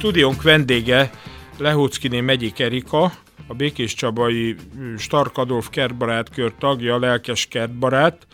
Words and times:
stúdiónk 0.00 0.42
vendége 0.42 1.10
Lehóckiné 1.58 2.20
Megyik 2.20 2.58
Erika, 2.58 3.12
a 3.46 3.54
Békés 3.54 3.94
Csabai 3.94 4.56
Stark 4.98 5.38
Adolf 5.38 5.68
kertbarátkör 5.70 6.52
tagja, 6.58 6.98
lelkes 6.98 7.46
kertbarát, 7.46 8.26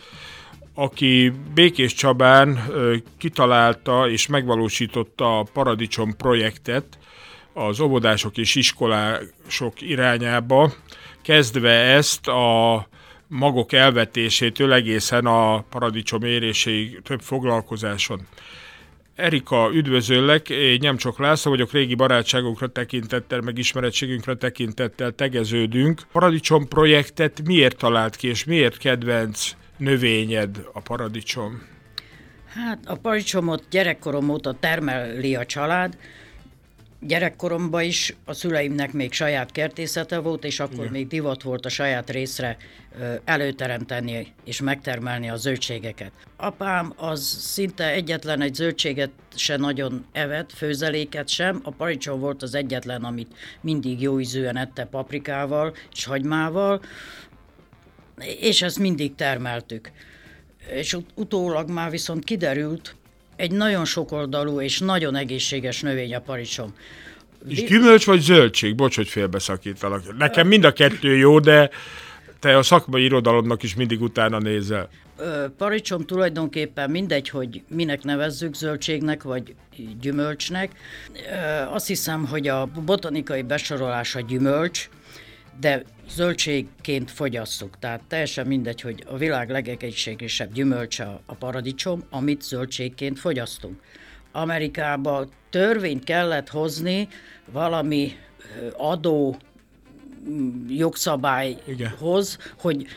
aki 0.73 1.31
Békés 1.53 1.93
Csabán 1.93 2.69
kitalálta 3.17 4.09
és 4.09 4.27
megvalósította 4.27 5.39
a 5.39 5.45
Paradicsom 5.53 6.15
projektet 6.15 6.97
az 7.53 7.79
óvodások 7.79 8.37
és 8.37 8.55
iskolások 8.55 9.81
irányába, 9.81 10.73
kezdve 11.21 11.71
ezt 11.71 12.27
a 12.27 12.87
magok 13.27 13.73
elvetésétől 13.73 14.73
egészen 14.73 15.25
a 15.25 15.61
paradicsom 15.61 16.23
éréséig 16.23 17.01
több 17.03 17.21
foglalkozáson. 17.21 18.27
Erika, 19.17 19.69
üdvözöllek, 19.73 20.49
én 20.49 20.77
Nyemcsok 20.81 21.19
László 21.19 21.51
vagyok, 21.51 21.71
régi 21.71 21.95
barátságunkra 21.95 22.67
tekintettel, 22.67 23.41
meg 23.41 23.57
ismeretségünkre 23.57 24.35
tekintettel 24.35 25.11
tegeződünk. 25.11 26.01
Paradicsom 26.11 26.67
projektet 26.67 27.41
miért 27.45 27.77
talált 27.77 28.15
ki, 28.15 28.27
és 28.27 28.43
miért 28.43 28.77
kedvenc 28.77 29.51
növényed 29.77 30.59
a 30.73 30.81
paradicsom? 30.81 31.61
Hát 32.53 32.79
a 32.85 32.95
paradicsomot 32.95 33.63
gyerekkorom 33.69 34.29
óta 34.29 34.55
termeli 34.59 35.35
a 35.35 35.45
család, 35.45 35.97
gyerekkoromban 36.99 37.83
is 37.83 38.15
a 38.25 38.33
szüleimnek 38.33 38.93
még 38.93 39.13
saját 39.13 39.51
kertészete 39.51 40.17
volt, 40.17 40.43
és 40.43 40.59
akkor 40.59 40.79
Igen. 40.79 40.91
még 40.91 41.07
divat 41.07 41.41
volt 41.41 41.65
a 41.65 41.69
saját 41.69 42.09
részre 42.09 42.57
előteremteni 43.23 44.33
és 44.45 44.61
megtermelni 44.61 45.29
a 45.29 45.35
zöldségeket. 45.35 46.11
Apám 46.37 46.93
az 46.95 47.21
szinte 47.39 47.91
egyetlen 47.91 48.41
egy 48.41 48.53
zöldséget 48.53 49.11
se 49.35 49.57
nagyon 49.57 50.05
evett, 50.11 50.51
főzeléket 50.51 51.27
sem. 51.27 51.59
A 51.63 51.71
paradicsom 51.71 52.19
volt 52.19 52.41
az 52.43 52.55
egyetlen, 52.55 53.03
amit 53.03 53.35
mindig 53.61 54.01
jó 54.01 54.19
ízűen 54.19 54.57
ette 54.57 54.85
paprikával 54.85 55.75
és 55.93 56.05
hagymával, 56.05 56.81
és 58.39 58.61
ezt 58.61 58.79
mindig 58.79 59.15
termeltük. 59.15 59.91
És 60.71 60.93
ut- 60.93 61.11
utólag 61.15 61.69
már 61.69 61.89
viszont 61.89 62.23
kiderült, 62.23 62.95
egy 63.37 63.51
nagyon 63.51 63.85
sokoldalú 63.85 64.61
és 64.61 64.79
nagyon 64.79 65.15
egészséges 65.15 65.81
növény 65.81 66.15
a 66.15 66.19
paradicsom. 66.19 66.73
És 67.47 67.63
gyümölcs 67.63 68.05
vagy 68.05 68.19
zöldség? 68.19 68.75
Bocs, 68.75 68.95
hogy 68.95 69.07
félbeszakítalak. 69.07 70.17
Nekem 70.17 70.47
mind 70.47 70.63
a 70.63 70.73
kettő 70.73 71.15
jó, 71.15 71.39
de 71.39 71.69
te 72.39 72.57
a 72.57 72.63
szakmai 72.63 73.03
irodalomnak 73.03 73.63
is 73.63 73.75
mindig 73.75 74.01
utána 74.01 74.39
nézel. 74.39 74.89
Paradicsom 75.57 76.05
tulajdonképpen 76.05 76.89
mindegy, 76.89 77.29
hogy 77.29 77.61
minek 77.67 78.03
nevezzük, 78.03 78.55
zöldségnek 78.55 79.23
vagy 79.23 79.55
gyümölcsnek. 80.01 80.71
Azt 81.71 81.87
hiszem, 81.87 82.25
hogy 82.25 82.47
a 82.47 82.65
botanikai 82.85 83.41
besorolása 83.41 84.21
gyümölcs, 84.21 84.89
de 85.59 85.83
zöldségként 86.09 87.11
fogyasszuk. 87.11 87.79
Tehát 87.79 88.01
teljesen 88.07 88.47
mindegy, 88.47 88.81
hogy 88.81 89.03
a 89.07 89.17
világ 89.17 89.49
legegészségesebb 89.49 90.53
gyümölcse 90.53 91.19
a 91.25 91.33
paradicsom, 91.35 92.03
amit 92.09 92.41
zöldségként 92.41 93.19
fogyasztunk. 93.19 93.81
Amerikába 94.31 95.27
törvényt 95.49 96.03
kellett 96.03 96.49
hozni 96.49 97.07
valami 97.51 98.11
adó 98.77 99.37
mm, 100.29 100.69
jogszabályhoz, 100.69 101.67
Igen. 101.67 101.91
hogy 102.57 102.87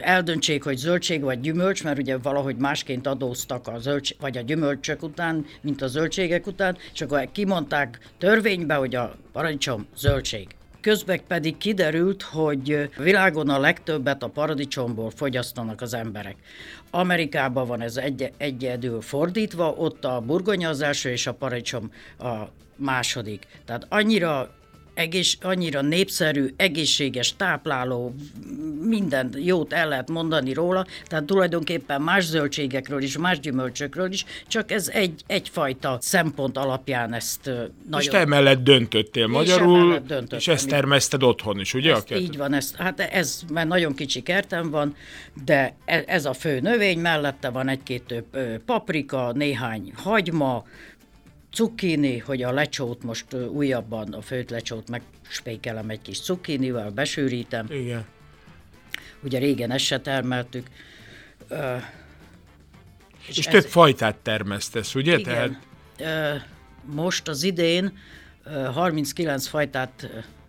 eldöntsék, 0.00 0.62
hogy 0.62 0.76
zöldség 0.76 1.22
vagy 1.22 1.40
gyümölcs, 1.40 1.84
mert 1.84 1.98
ugye 1.98 2.18
valahogy 2.18 2.56
másként 2.56 3.06
adóztak 3.06 3.68
a 3.68 3.78
zöldség, 3.78 4.16
vagy 4.20 4.36
a 4.38 4.40
gyümölcsök 4.40 5.02
után, 5.02 5.46
mint 5.60 5.82
a 5.82 5.86
zöldségek 5.86 6.46
után, 6.46 6.76
és 6.92 7.00
akkor 7.00 7.28
kimondták 7.32 7.98
törvénybe, 8.18 8.74
hogy 8.74 8.94
a 8.94 9.16
paradicsom 9.32 9.86
zöldség. 9.96 10.57
Közben 10.80 11.20
pedig 11.26 11.56
kiderült, 11.56 12.22
hogy 12.22 12.90
világon 12.96 13.48
a 13.48 13.58
legtöbbet 13.58 14.22
a 14.22 14.28
paradicsomból 14.28 15.10
fogyasztanak 15.10 15.80
az 15.80 15.94
emberek. 15.94 16.36
Amerikában 16.90 17.66
van 17.66 17.80
ez 17.80 17.96
egy, 17.96 18.32
egyedül 18.36 19.00
fordítva, 19.00 19.70
ott 19.72 20.04
a 20.04 20.20
burgonya 20.20 20.68
az 20.68 20.80
első 20.80 21.10
és 21.10 21.26
a 21.26 21.34
paradicsom 21.34 21.92
a 22.18 22.34
második. 22.76 23.46
Tehát 23.64 23.86
annyira 23.88 24.57
egész, 24.98 25.38
annyira 25.40 25.80
népszerű, 25.80 26.54
egészséges, 26.56 27.36
tápláló, 27.36 28.14
minden 28.80 29.34
jót 29.36 29.72
el 29.72 29.88
lehet 29.88 30.10
mondani 30.10 30.52
róla, 30.52 30.86
tehát 31.06 31.24
tulajdonképpen 31.24 32.02
más 32.02 32.24
zöldségekről 32.24 33.02
is, 33.02 33.18
más 33.18 33.40
gyümölcsökről 33.40 34.12
is, 34.12 34.24
csak 34.46 34.70
ez 34.70 34.88
egy, 34.88 35.22
egyfajta 35.26 35.98
szempont 36.00 36.56
alapján 36.56 37.14
ezt 37.14 37.44
nagyon... 37.44 38.00
És 38.00 38.06
te 38.06 38.18
emellett 38.18 38.62
döntöttél 38.62 39.24
és 39.24 39.30
magyarul, 39.30 40.02
és 40.30 40.48
ezt 40.48 40.68
termeszted 40.68 41.22
otthon 41.22 41.60
is, 41.60 41.74
ugye? 41.74 41.94
Ezt, 41.94 42.14
így 42.14 42.36
van, 42.36 42.52
ezt, 42.52 42.76
hát 42.76 43.00
ez, 43.00 43.42
mert 43.52 43.68
nagyon 43.68 43.94
kicsi 43.94 44.22
kertem 44.22 44.70
van, 44.70 44.96
de 45.44 45.74
e, 45.84 46.02
ez 46.06 46.24
a 46.24 46.32
fő 46.32 46.60
növény, 46.60 46.98
mellette 46.98 47.48
van 47.48 47.68
egy-két 47.68 48.24
paprika, 48.64 49.32
néhány 49.32 49.92
hagyma, 49.96 50.64
cukkini, 51.52 52.18
hogy 52.18 52.42
a 52.42 52.52
lecsót 52.52 53.02
most 53.02 53.34
újabban, 53.34 54.12
a 54.12 54.20
főt 54.20 54.50
lecsót 54.50 54.88
megspékelem 54.88 55.90
egy 55.90 56.02
kis 56.02 56.20
cukkinival, 56.20 56.90
besűrítem. 56.90 57.66
Igen. 57.70 58.04
Ugye 59.22 59.38
régen 59.38 59.70
ezt 59.70 59.84
se 59.84 60.00
termeltük. 60.00 60.66
Uh, 61.50 61.82
és 63.28 63.38
és 63.38 63.46
ez, 63.46 63.52
több 63.52 63.70
fajtát 63.70 64.16
termesztesz, 64.16 64.94
ugye? 64.94 65.18
Igen. 65.18 65.58
Tehát... 65.96 66.36
Uh, 66.36 66.42
most 66.94 67.28
az 67.28 67.42
idén 67.42 67.98
uh, 68.46 68.64
39 68.64 69.46
fajtát 69.46 70.08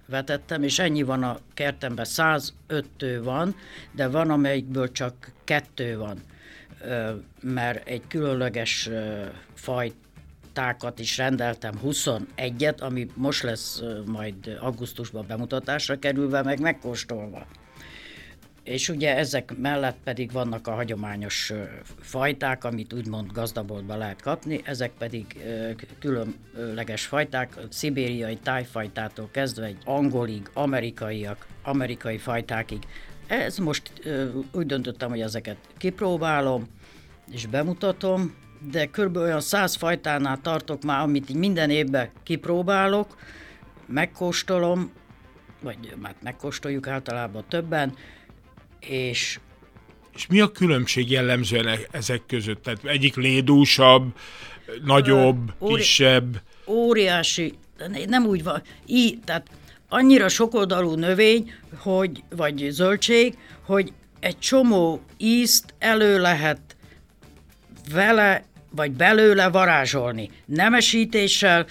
vetettem, 0.10 0.64
és 0.64 0.80
ennyi 0.80 1.04
van 1.04 1.24
a 1.24 1.40
kertemben, 1.54 2.06
105 2.06 2.86
van, 3.24 3.56
de 3.92 4.08
van, 4.08 4.30
amelyikből 4.30 4.92
csak 4.92 5.32
kettő 5.44 5.98
van, 5.98 6.20
mert 7.42 7.88
egy 7.88 8.02
különleges 8.08 8.90
fajt 9.54 9.96
tákat 10.54 11.00
is 11.00 11.18
rendeltem, 11.18 11.80
21-et, 11.86 12.80
ami 12.80 13.08
most 13.14 13.44
lesz 13.44 13.82
majd 14.06 14.58
augusztusban 14.60 15.26
bemutatásra 15.28 16.00
kerülve, 16.00 16.44
meg 16.44 16.60
megkóstolva. 16.60 17.46
És 18.64 18.90
ugye 18.90 19.18
ezek 19.18 19.58
mellett 19.58 19.98
pedig 20.04 20.32
vannak 20.32 20.68
a 20.68 20.72
hagyományos 20.72 21.54
fajták, 22.00 22.64
amit 22.64 22.94
úgymond 22.94 23.32
gazdaboltba 23.32 23.96
lehet 23.96 24.22
kapni, 24.22 24.62
ezek 24.64 24.92
pedig 24.92 25.26
különleges 26.00 27.06
fajták, 27.06 27.54
szibériai 27.70 28.36
tájfajtától 28.36 29.30
kezdve 29.32 29.66
egy 29.66 29.78
angolig, 29.86 30.50
amerikaiak, 30.54 31.48
amerikai 31.64 32.18
fajtákig. 32.18 32.84
Ez 33.28 33.58
most 33.58 33.92
úgy 34.52 34.66
döntöttem, 34.66 35.10
hogy 35.10 35.22
ezeket 35.22 35.58
kipróbálom, 35.78 36.68
és 37.32 37.46
bemutatom, 37.46 38.36
de 38.72 38.86
kb. 38.86 39.18
olyan 39.18 39.42
száz 39.42 39.76
fajtánál 39.76 40.40
tartok 40.42 40.84
már, 40.84 41.02
amit 41.02 41.30
így 41.30 41.36
minden 41.36 41.70
évben 41.70 42.10
kipróbálok, 42.24 43.18
megkóstolom, 43.86 44.92
vagy 45.62 45.78
hát 46.04 46.16
megkóstoljuk 46.22 46.88
általában 46.88 47.44
többen, 47.48 47.96
és 48.80 49.40
és 50.14 50.28
mi 50.28 50.40
a 50.40 50.52
különbség 50.52 51.12
jellemzően 51.12 51.68
e- 51.68 51.80
ezek 51.92 52.22
között? 52.28 52.64
Tehát 52.64 52.84
egyik 52.84 53.16
lédúsabb, 53.16 54.14
nagyobb, 54.84 55.54
Óri- 55.60 55.76
kisebb? 55.76 56.42
Óriási, 56.68 57.54
nem 58.08 58.26
úgy 58.26 58.44
van, 58.44 58.62
így, 58.86 59.20
tehát 59.24 59.48
annyira 59.90 60.30
sokoldalú 60.30 60.94
növény, 60.94 61.54
hogy, 61.78 62.24
vagy 62.36 62.68
zöldség, 62.70 63.38
hogy 63.66 63.94
egy 64.20 64.40
csomó 64.40 65.02
ízt 65.18 65.74
elő 65.78 66.20
lehet 66.22 66.76
vele 67.94 68.44
vagy 68.72 68.92
belőle 68.92 69.50
varázsolni. 69.50 70.30
Nemesítéssel, 70.46 71.66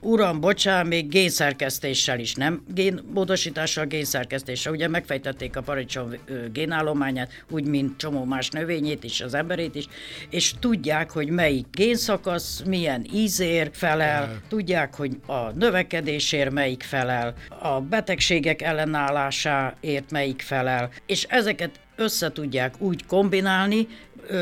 uram, 0.00 0.40
bocsán, 0.40 0.86
még 0.86 1.08
génszerkesztéssel 1.08 2.18
is, 2.18 2.34
nem 2.34 2.62
génmódosítással, 2.74 3.84
génszerkesztéssel. 3.84 4.72
Ugye 4.72 4.88
megfejtették 4.88 5.56
a 5.56 5.60
paradicsom 5.60 6.14
génállományát, 6.52 7.44
úgy, 7.50 7.64
mint 7.64 7.96
csomó 7.96 8.24
más 8.24 8.50
növényét 8.50 9.04
is, 9.04 9.20
az 9.20 9.34
emberét 9.34 9.74
is, 9.74 9.86
és 10.30 10.54
tudják, 10.60 11.10
hogy 11.10 11.28
melyik 11.28 11.66
génszakasz, 11.70 12.62
milyen 12.66 13.06
ízér 13.12 13.70
felel, 13.72 14.40
tudják, 14.48 14.94
hogy 14.94 15.16
a 15.26 15.50
növekedésért 15.50 16.50
melyik 16.50 16.82
felel, 16.82 17.34
a 17.60 17.80
betegségek 17.80 18.62
ellenállásáért 18.62 20.10
melyik 20.10 20.42
felel, 20.42 20.90
és 21.06 21.22
ezeket 21.28 21.80
össze 21.96 22.32
tudják 22.32 22.74
úgy 22.78 23.06
kombinálni, 23.06 23.86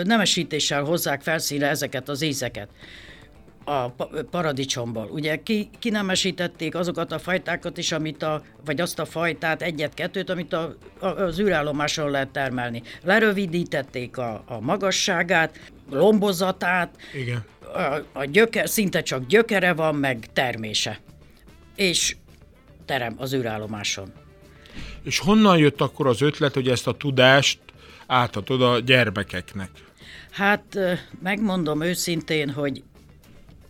nemesítéssel 0.04 0.82
hozzák 0.82 1.22
felszíne 1.22 1.69
ezeket 1.69 2.08
az 2.08 2.22
ízeket 2.22 2.69
a 3.64 3.88
paradicsomból. 4.31 5.08
Ugye 5.10 5.36
ki, 5.42 5.69
kinemesítették 5.78 6.75
azokat 6.75 7.12
a 7.12 7.19
fajtákat 7.19 7.78
is, 7.78 7.92
amit 7.92 8.22
a, 8.22 8.42
vagy 8.64 8.81
azt 8.81 8.98
a 8.98 9.04
fajtát, 9.04 9.62
egyet-kettőt, 9.62 10.31
amit 10.31 10.52
a, 10.52 10.76
a, 10.98 11.06
az 11.06 11.40
űrállomáson 11.40 12.10
lehet 12.10 12.28
termelni. 12.28 12.82
Lerövidítették 13.02 14.19
a, 14.19 14.44
a 14.46 14.60
magasságát, 14.60 15.60
lombozatát, 15.90 16.96
Igen. 17.14 17.44
a, 17.75 18.19
a 18.19 18.25
gyöker, 18.25 18.69
szinte 18.69 19.02
csak 19.02 19.26
gyökere 19.26 19.72
van, 19.72 19.94
meg 19.94 20.26
termése. 20.32 21.00
És 21.76 22.16
terem 22.84 23.14
az 23.16 23.34
űrállomáson. 23.34 24.12
És 25.02 25.19
honnan 25.19 25.58
jött 25.58 25.80
akkor 25.80 26.06
az 26.06 26.22
ötlet, 26.22 26.54
hogy 26.54 26.69
ezt 26.69 26.87
a 26.87 26.92
tudást 26.92 27.58
átadod 28.06 28.62
a 28.62 28.78
gyermekeknek? 28.78 29.70
Hát 30.30 30.78
megmondom 31.22 31.82
őszintén, 31.82 32.50
hogy 32.50 32.82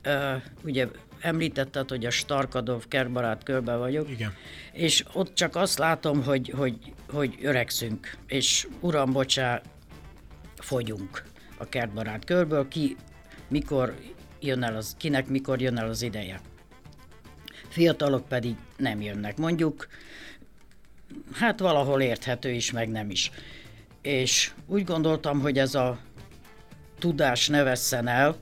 uh, 0.06 0.42
ugye 0.64 0.88
említetted, 1.20 1.88
hogy 1.88 2.06
a 2.06 2.10
Starkadov 2.10 2.84
kertbarát 2.88 3.42
körbe 3.42 3.76
vagyok. 3.76 4.10
Igen. 4.10 4.34
És 4.72 5.04
ott 5.12 5.34
csak 5.34 5.56
azt 5.56 5.78
látom, 5.78 6.22
hogy, 6.22 6.52
hogy, 6.56 6.76
hogy 7.08 7.38
öregszünk, 7.42 8.16
és 8.26 8.68
uram, 8.80 9.12
bocsá, 9.12 9.62
fogyunk 10.56 11.22
a 11.56 11.68
kertbarát 11.68 12.24
körből, 12.24 12.68
ki 12.68 12.96
mikor 13.48 13.94
jön 14.40 14.62
el 14.62 14.76
az, 14.76 14.94
kinek 14.98 15.26
mikor 15.28 15.60
jön 15.60 15.78
el 15.78 15.88
az 15.88 16.02
ideje. 16.02 16.40
Fiatalok 17.68 18.28
pedig 18.28 18.56
nem 18.76 19.00
jönnek. 19.00 19.36
Mondjuk, 19.36 19.88
hát 21.32 21.60
valahol 21.60 22.00
érthető 22.00 22.50
is, 22.50 22.72
meg 22.72 22.88
nem 22.88 23.10
is. 23.10 23.30
És 24.04 24.52
úgy 24.66 24.84
gondoltam, 24.84 25.40
hogy 25.40 25.58
ez 25.58 25.74
a 25.74 25.98
tudás 26.98 27.48
ne 27.48 27.62
vesszen 27.62 28.06
el, 28.06 28.36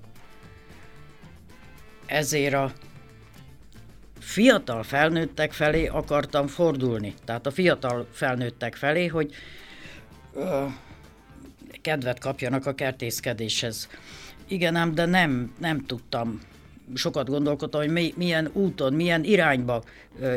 ezért 2.07 2.55
a 2.55 2.73
fiatal 4.19 4.83
felnőttek 4.83 5.53
felé 5.53 5.87
akartam 5.87 6.47
fordulni. 6.47 7.15
Tehát 7.25 7.47
a 7.47 7.51
fiatal 7.51 8.07
felnőttek 8.13 8.75
felé, 8.75 9.07
hogy 9.07 9.35
ö, 10.35 10.67
kedvet 11.81 12.19
kapjanak 12.19 12.67
a 12.67 12.75
kertészkedéshez. 12.75 13.89
Igen 14.49 14.77
ám, 14.77 14.95
de 14.95 15.07
nem, 15.07 15.55
nem 15.59 15.87
tudtam 15.87 16.41
sokat 16.95 17.29
gondolkodtam, 17.29 17.81
hogy 17.81 17.91
mi, 17.91 18.15
milyen 18.17 18.51
úton, 18.53 18.93
milyen 18.93 19.25
irányba 19.25 19.83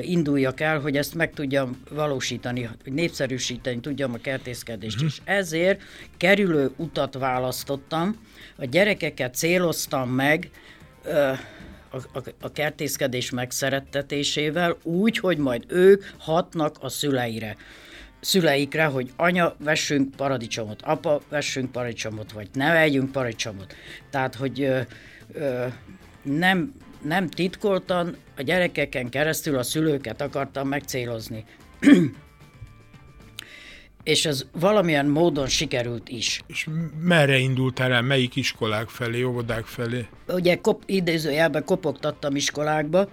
induljak 0.01 0.59
el, 0.59 0.79
hogy 0.79 0.97
ezt 0.97 1.15
meg 1.15 1.33
tudjam 1.33 1.81
valósítani, 1.89 2.69
hogy 2.83 2.93
népszerűsíteni 2.93 3.79
tudjam 3.79 4.13
a 4.13 4.17
kertészkedést. 4.17 4.95
Uh-huh. 4.95 5.11
És 5.11 5.21
ezért 5.23 5.81
kerülő 6.17 6.71
utat 6.75 7.13
választottam, 7.13 8.15
a 8.57 8.65
gyerekeket 8.65 9.35
céloztam 9.35 10.09
meg, 10.09 10.49
a, 11.89 11.97
a, 12.13 12.23
a 12.41 12.51
kertészkedés 12.51 13.29
megszerettetésével, 13.29 14.77
úgy, 14.83 15.17
hogy 15.17 15.37
majd 15.37 15.63
ők 15.67 16.03
hatnak 16.17 16.75
a 16.79 16.89
szüleire 16.89 17.55
szüleikre, 18.25 18.85
hogy 18.85 19.11
anya, 19.15 19.55
vessünk 19.59 20.15
paradicsomot, 20.15 20.81
apa, 20.81 21.21
vessünk 21.29 21.71
paradicsomot, 21.71 22.31
vagy 22.31 22.47
ne 22.53 22.71
vegyünk 22.71 23.11
paradicsomot. 23.11 23.75
Tehát, 24.09 24.35
hogy 24.35 24.61
ö, 24.61 24.79
ö, 25.33 25.65
nem, 26.25 26.73
nem 27.01 27.29
titkoltan 27.29 28.15
a 28.37 28.41
gyerekeken 28.41 29.09
keresztül 29.09 29.57
a 29.57 29.63
szülőket 29.63 30.21
akartam 30.21 30.67
megcélozni. 30.67 31.45
és 34.05 34.25
ez 34.25 34.45
valamilyen 34.51 35.05
módon 35.05 35.47
sikerült 35.47 36.09
is. 36.09 36.41
És 36.47 36.67
merre 36.99 37.37
indultál 37.37 37.91
el, 37.91 38.01
melyik 38.01 38.35
iskolák 38.35 38.89
felé, 38.89 39.23
óvodák 39.23 39.65
felé? 39.65 40.05
Ugye 40.27 40.61
kop, 40.61 40.83
idézőjelben 40.85 41.65
kopogtattam 41.65 42.35
iskolákba, 42.35 43.09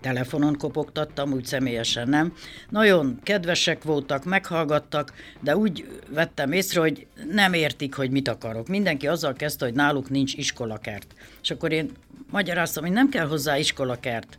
telefonon 0.00 0.56
kopogtattam, 0.56 1.32
úgy 1.32 1.44
személyesen 1.44 2.08
nem. 2.08 2.32
Nagyon 2.68 3.18
kedvesek 3.22 3.82
voltak, 3.82 4.24
meghallgattak, 4.24 5.12
de 5.40 5.56
úgy 5.56 5.88
vettem 6.08 6.52
észre, 6.52 6.80
hogy 6.80 7.06
nem 7.30 7.52
értik, 7.52 7.94
hogy 7.94 8.10
mit 8.10 8.28
akarok. 8.28 8.68
Mindenki 8.68 9.06
azzal 9.06 9.32
kezdte, 9.32 9.64
hogy 9.64 9.74
náluk 9.74 10.10
nincs 10.10 10.34
iskolakert. 10.34 11.14
És 11.42 11.50
akkor 11.50 11.72
én 11.72 11.90
magyaráztam, 12.34 12.82
hogy 12.84 12.92
nem 12.92 13.08
kell 13.08 13.26
hozzá 13.26 13.58
iskolakert, 13.58 14.38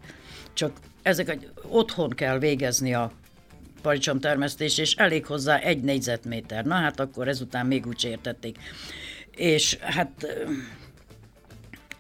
csak 0.54 0.72
ezek 1.02 1.38
otthon 1.70 2.10
kell 2.10 2.40
végezni 2.40 2.94
a 2.94 3.12
termesztés, 4.20 4.78
és 4.78 4.96
elég 4.96 5.26
hozzá 5.26 5.58
egy 5.58 5.82
négyzetméter. 5.82 6.66
Na 6.66 6.76
hát 6.76 7.00
akkor 7.00 7.28
ezután 7.28 7.66
még 7.66 7.88
úgy 7.88 8.04
értették. 8.04 8.58
És 9.32 9.76
hát 9.76 10.28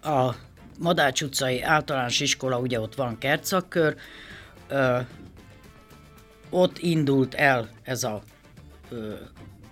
a 0.01 0.35
Madács 0.79 1.21
utcai 1.21 1.61
általános 1.61 2.19
iskola, 2.19 2.59
ugye 2.59 2.79
ott 2.79 2.95
van 2.95 3.17
kertszakkör, 3.17 3.95
ö, 4.67 4.99
ott 6.49 6.77
indult 6.77 7.33
el 7.33 7.69
ez 7.83 8.03
a 8.03 8.21
ö, 8.89 9.13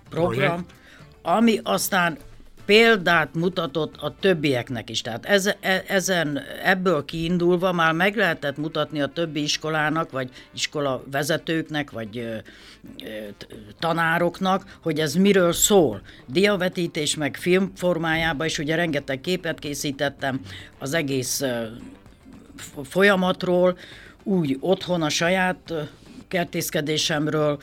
program, 0.08 0.66
Projekt. 0.66 0.74
ami 1.22 1.60
aztán 1.62 2.18
példát 2.66 3.34
mutatott 3.34 3.94
a 3.96 4.14
többieknek 4.20 4.90
is. 4.90 5.00
Tehát 5.00 5.26
ez, 5.26 5.46
e, 5.46 5.84
ezen, 5.86 6.40
ebből 6.64 7.04
kiindulva 7.04 7.72
már 7.72 7.92
meg 7.92 8.16
lehetett 8.16 8.56
mutatni 8.56 9.00
a 9.00 9.06
többi 9.06 9.42
iskolának, 9.42 10.10
vagy 10.10 10.30
iskola 10.54 11.04
vezetőknek, 11.10 11.90
vagy 11.90 12.18
ö, 12.18 12.22
ö, 12.22 12.36
tanároknak, 13.78 14.78
hogy 14.82 14.98
ez 14.98 15.14
miről 15.14 15.52
szól. 15.52 16.00
Diavetítés 16.26 17.14
meg 17.14 17.36
film 17.36 17.72
formájában 17.76 18.46
is 18.46 18.58
ugye 18.58 18.74
rengeteg 18.74 19.20
képet 19.20 19.58
készítettem 19.58 20.40
az 20.78 20.94
egész 20.94 21.40
ö, 21.40 21.64
folyamatról, 22.82 23.78
úgy 24.22 24.56
otthon 24.60 25.02
a 25.02 25.08
saját 25.08 25.72
kertészkedésemről, 26.28 27.58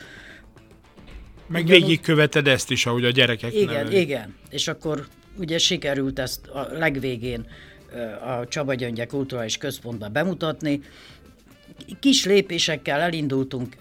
meg 1.52 1.66
végigköveted 1.66 2.48
ezt 2.48 2.70
is, 2.70 2.86
ahogy 2.86 3.04
a 3.04 3.10
gyerekek 3.10 3.54
Igen, 3.54 3.74
nevelik. 3.74 3.98
igen. 3.98 4.34
És 4.50 4.68
akkor 4.68 5.06
ugye 5.38 5.58
sikerült 5.58 6.18
ezt 6.18 6.46
a 6.46 6.68
legvégén 6.72 7.46
a 8.24 8.48
Csaba 8.48 8.74
Gyöngye 8.74 9.06
Kulturális 9.06 9.56
Központba 9.56 10.08
bemutatni. 10.08 10.80
Kis 12.00 12.24
lépésekkel 12.24 13.00
elindultunk 13.00 13.76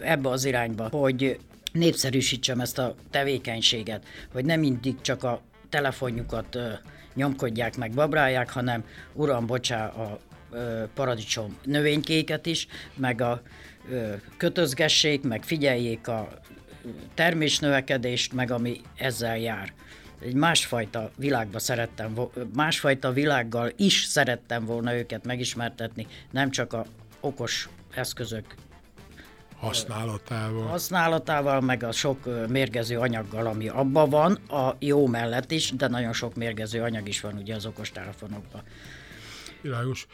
ebbe 0.00 0.28
az 0.28 0.44
irányba, 0.44 0.88
hogy 0.88 1.38
népszerűsítsem 1.72 2.60
ezt 2.60 2.78
a 2.78 2.94
tevékenységet, 3.10 4.04
hogy 4.32 4.44
nem 4.44 4.60
mindig 4.60 5.00
csak 5.00 5.24
a 5.24 5.42
telefonjukat 5.68 6.58
nyomkodják 7.14 7.76
meg, 7.76 7.94
babrálják, 7.94 8.50
hanem 8.50 8.84
uram, 9.12 9.46
bocsá, 9.46 9.86
a 9.86 10.18
paradicsom 10.94 11.56
növénykéket 11.64 12.46
is, 12.46 12.66
meg 12.94 13.20
a 13.20 13.42
kötözgessék, 14.36 15.22
meg 15.22 15.42
figyeljék 15.42 16.08
a 16.08 16.28
termésnövekedést, 17.14 18.32
meg 18.32 18.50
ami 18.50 18.80
ezzel 18.96 19.38
jár. 19.38 19.72
Egy 20.20 20.34
másfajta 20.34 21.10
világba 21.16 21.58
szerettem, 21.58 22.14
másfajta 22.54 23.12
világgal 23.12 23.72
is 23.76 24.04
szerettem 24.04 24.64
volna 24.64 24.94
őket 24.94 25.24
megismertetni, 25.24 26.06
nem 26.30 26.50
csak 26.50 26.72
a 26.72 26.86
okos 27.20 27.68
eszközök 27.94 28.54
használatával. 29.58 30.66
Használatával, 30.66 31.60
meg 31.60 31.82
a 31.82 31.92
sok 31.92 32.48
mérgező 32.48 32.98
anyaggal, 32.98 33.46
ami 33.46 33.68
abban 33.68 34.10
van, 34.10 34.32
a 34.34 34.76
jó 34.78 35.06
mellett 35.06 35.50
is, 35.50 35.70
de 35.70 35.88
nagyon 35.88 36.12
sok 36.12 36.34
mérgező 36.34 36.82
anyag 36.82 37.08
is 37.08 37.20
van 37.20 37.36
ugye 37.36 37.54
az 37.54 37.66
okostelefonokban. 37.66 38.62
Világos. 39.60 40.06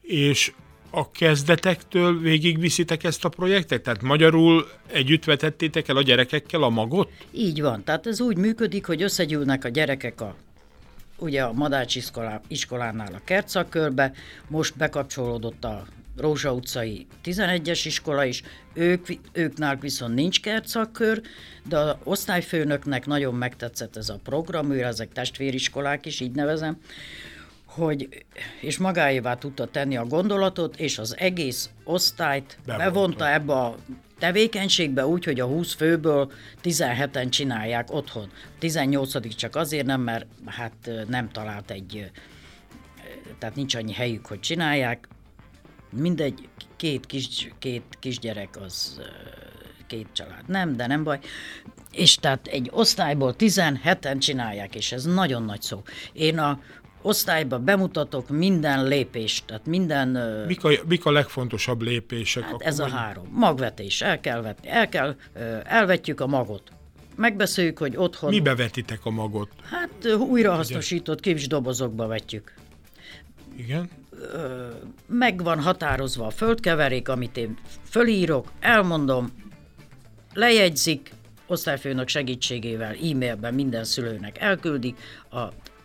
És 0.00 0.52
a 0.94 1.10
kezdetektől 1.10 2.20
végigviszitek 2.20 3.04
ezt 3.04 3.24
a 3.24 3.28
projektet? 3.28 3.82
Tehát 3.82 4.02
magyarul 4.02 4.66
együtt 4.86 5.24
vetettétek 5.24 5.88
el 5.88 5.96
a 5.96 6.02
gyerekekkel 6.02 6.62
a 6.62 6.68
magot? 6.68 7.10
Így 7.30 7.60
van. 7.60 7.84
Tehát 7.84 8.06
ez 8.06 8.20
úgy 8.20 8.36
működik, 8.36 8.86
hogy 8.86 9.02
összegyűlnek 9.02 9.64
a 9.64 9.68
gyerekek 9.68 10.20
a 10.20 10.36
ugye 11.18 11.42
a 11.42 11.52
Madács 11.52 11.96
iskolá, 11.96 12.40
iskolánál 12.48 13.14
a 13.14 13.20
kertszakörbe, 13.24 14.12
most 14.48 14.76
bekapcsolódott 14.76 15.64
a 15.64 15.84
Rózsa 16.16 16.52
utcai 16.52 17.06
11-es 17.24 17.80
iskola 17.84 18.24
is, 18.24 18.42
ők, 18.74 19.06
ők 19.32 19.58
náluk 19.58 19.82
viszont 19.82 20.14
nincs 20.14 20.40
kertszakkör, 20.40 21.20
de 21.68 21.78
az 21.78 21.96
osztályfőnöknek 22.04 23.06
nagyon 23.06 23.34
megtetszett 23.34 23.96
ez 23.96 24.08
a 24.08 24.20
program, 24.24 24.70
ő 24.70 24.84
ezek 24.84 25.12
testvériskolák 25.12 26.06
is, 26.06 26.20
így 26.20 26.32
nevezem, 26.32 26.78
hogy, 27.74 28.24
és 28.60 28.78
magáévá 28.78 29.34
tudta 29.34 29.66
tenni 29.66 29.96
a 29.96 30.04
gondolatot, 30.04 30.76
és 30.76 30.98
az 30.98 31.16
egész 31.18 31.70
osztályt 31.84 32.58
bevonta, 32.66 32.84
bevonta 32.84 33.32
ebbe 33.32 33.52
a 33.52 33.76
tevékenységbe 34.18 35.06
úgy, 35.06 35.24
hogy 35.24 35.40
a 35.40 35.46
20 35.46 35.74
főből 35.74 36.32
17-en 36.62 37.30
csinálják 37.30 37.92
otthon. 37.92 38.30
18 38.58 39.36
csak 39.36 39.56
azért 39.56 39.86
nem, 39.86 40.00
mert 40.00 40.26
hát 40.46 40.90
nem 41.08 41.30
talált 41.30 41.70
egy, 41.70 42.10
tehát 43.38 43.54
nincs 43.54 43.74
annyi 43.74 43.92
helyük, 43.92 44.26
hogy 44.26 44.40
csinálják. 44.40 45.08
Mindegy, 45.90 46.48
két, 46.76 47.06
kis, 47.06 47.52
két 47.58 47.82
kisgyerek 47.98 48.60
az 48.60 49.00
két 49.86 50.06
család. 50.12 50.48
Nem, 50.48 50.76
de 50.76 50.86
nem 50.86 51.04
baj. 51.04 51.18
És 51.90 52.14
tehát 52.14 52.46
egy 52.46 52.68
osztályból 52.72 53.34
17-en 53.38 54.18
csinálják, 54.18 54.74
és 54.74 54.92
ez 54.92 55.04
nagyon 55.04 55.42
nagy 55.42 55.62
szó. 55.62 55.82
Én 56.12 56.38
a 56.38 56.60
osztályba 57.02 57.58
bemutatok 57.58 58.28
minden 58.28 58.84
lépést, 58.84 59.44
tehát 59.46 59.66
minden... 59.66 60.08
Mik 60.46 60.64
a, 60.64 60.70
mik 60.88 61.04
a 61.04 61.10
legfontosabb 61.10 61.82
lépések? 61.82 62.42
Hát 62.42 62.62
ez 62.62 62.78
a 62.78 62.88
három. 62.88 63.26
Magvetés, 63.30 64.02
el 64.02 64.20
kell 64.20 64.42
vetni, 64.42 64.68
el 64.68 64.88
kell, 64.88 65.16
elvetjük 65.64 66.20
a 66.20 66.26
magot. 66.26 66.62
megbeszéljük, 67.16 67.78
hogy 67.78 67.96
otthon... 67.96 68.30
Mibe 68.30 68.54
vetitek 68.54 69.00
a 69.04 69.10
magot? 69.10 69.48
Hát 69.62 70.14
újrahasznosított 70.14 71.20
kivs 71.20 71.46
dobozokba 71.46 72.06
vetjük. 72.06 72.54
Igen? 73.56 73.90
Meg 75.06 75.42
van 75.42 75.60
határozva 75.60 76.26
a 76.26 76.30
földkeverék, 76.30 77.08
amit 77.08 77.36
én 77.36 77.58
fölírok, 77.88 78.52
elmondom, 78.60 79.32
lejegyzik, 80.34 81.10
osztályfőnök 81.46 82.08
segítségével 82.08 82.94
e-mailben 82.94 83.54
minden 83.54 83.84
szülőnek 83.84 84.38
elküldik 84.38 84.98
a, 85.30 85.40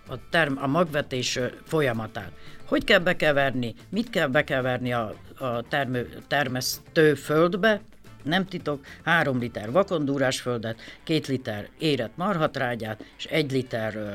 a, 0.07 0.29
term, 0.29 0.57
a 0.57 0.67
magvetés 0.67 1.39
folyamatát. 1.63 2.31
Hogy 2.65 2.83
kell 2.83 2.99
bekeverni, 2.99 3.75
mit 3.89 4.09
kell 4.09 4.27
bekeverni 4.27 4.93
a, 4.93 5.13
a 5.37 5.61
termő, 5.61 6.09
termesztő 6.27 7.13
földbe, 7.13 7.81
nem 8.23 8.45
titok, 8.45 8.85
3 9.03 9.39
liter 9.39 9.71
vakondúrás 9.71 10.41
földet, 10.41 10.79
2 11.03 11.21
liter 11.27 11.69
érett 11.77 12.11
marhatrágyát, 12.15 13.03
és 13.17 13.25
1 13.25 13.51
liter 13.51 13.95
ö, 13.95 14.11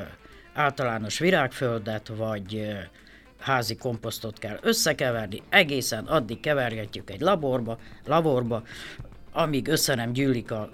általános 0.53 1.19
virágföldet, 1.19 2.07
vagy 2.07 2.55
ö, 2.55 2.73
házi 3.39 3.75
komposztot 3.75 4.39
kell 4.39 4.57
összekeverni, 4.61 5.41
egészen 5.49 6.05
addig 6.05 6.39
kevergetjük 6.39 7.09
egy 7.09 7.21
laborba, 7.21 7.77
laborba, 8.05 8.63
amíg 9.31 9.67
össze 9.67 9.95
nem 9.95 10.13
gyűlik 10.13 10.51
a 10.51 10.69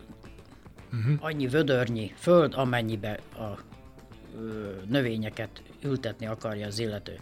uh-huh. 0.93 1.13
annyi 1.19 1.47
vödörnyi 1.47 2.13
föld, 2.17 2.53
amennyibe 2.55 3.19
a 3.33 3.68
növényeket 4.87 5.61
ültetni 5.83 6.25
akarja 6.25 6.67
az 6.67 6.79
illető. 6.79 7.19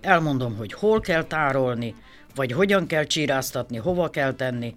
Elmondom, 0.00 0.56
hogy 0.56 0.72
hol 0.72 1.00
kell 1.00 1.24
tárolni, 1.24 1.94
vagy 2.34 2.52
hogyan 2.52 2.86
kell 2.86 3.04
csíráztatni, 3.04 3.76
hova 3.76 4.10
kell 4.10 4.34
tenni, 4.34 4.74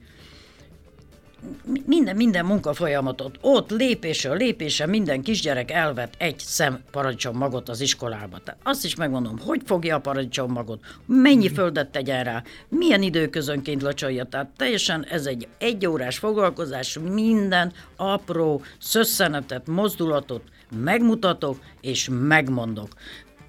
minden, 1.85 2.15
minden 2.15 2.45
munkafolyamatot, 2.45 3.37
ott 3.41 3.69
lépésről 3.69 4.37
lépésre 4.37 4.85
minden 4.85 5.21
kisgyerek 5.21 5.71
elvet 5.71 6.15
egy 6.17 6.39
szem 6.39 6.79
paradicsom 6.91 7.43
az 7.65 7.81
iskolába. 7.81 8.37
Tehát 8.43 8.59
azt 8.63 8.85
is 8.85 8.95
megmondom, 8.95 9.39
hogy 9.39 9.61
fogja 9.65 9.95
a 9.95 9.99
paradicsom 9.99 10.51
magot, 10.51 10.83
mennyi 11.05 11.49
földet 11.49 11.89
tegyen 11.89 12.23
rá, 12.23 12.43
milyen 12.69 13.01
időközönként 13.01 13.81
locsolja. 13.81 14.23
Tehát 14.23 14.49
teljesen 14.57 15.05
ez 15.05 15.25
egy 15.25 15.47
egyórás 15.57 16.17
foglalkozás, 16.17 16.99
minden 17.11 17.73
apró 17.95 18.61
szösszenetet, 18.79 19.67
mozdulatot 19.67 20.41
megmutatok 20.83 21.57
és 21.81 22.09
megmondok. 22.11 22.87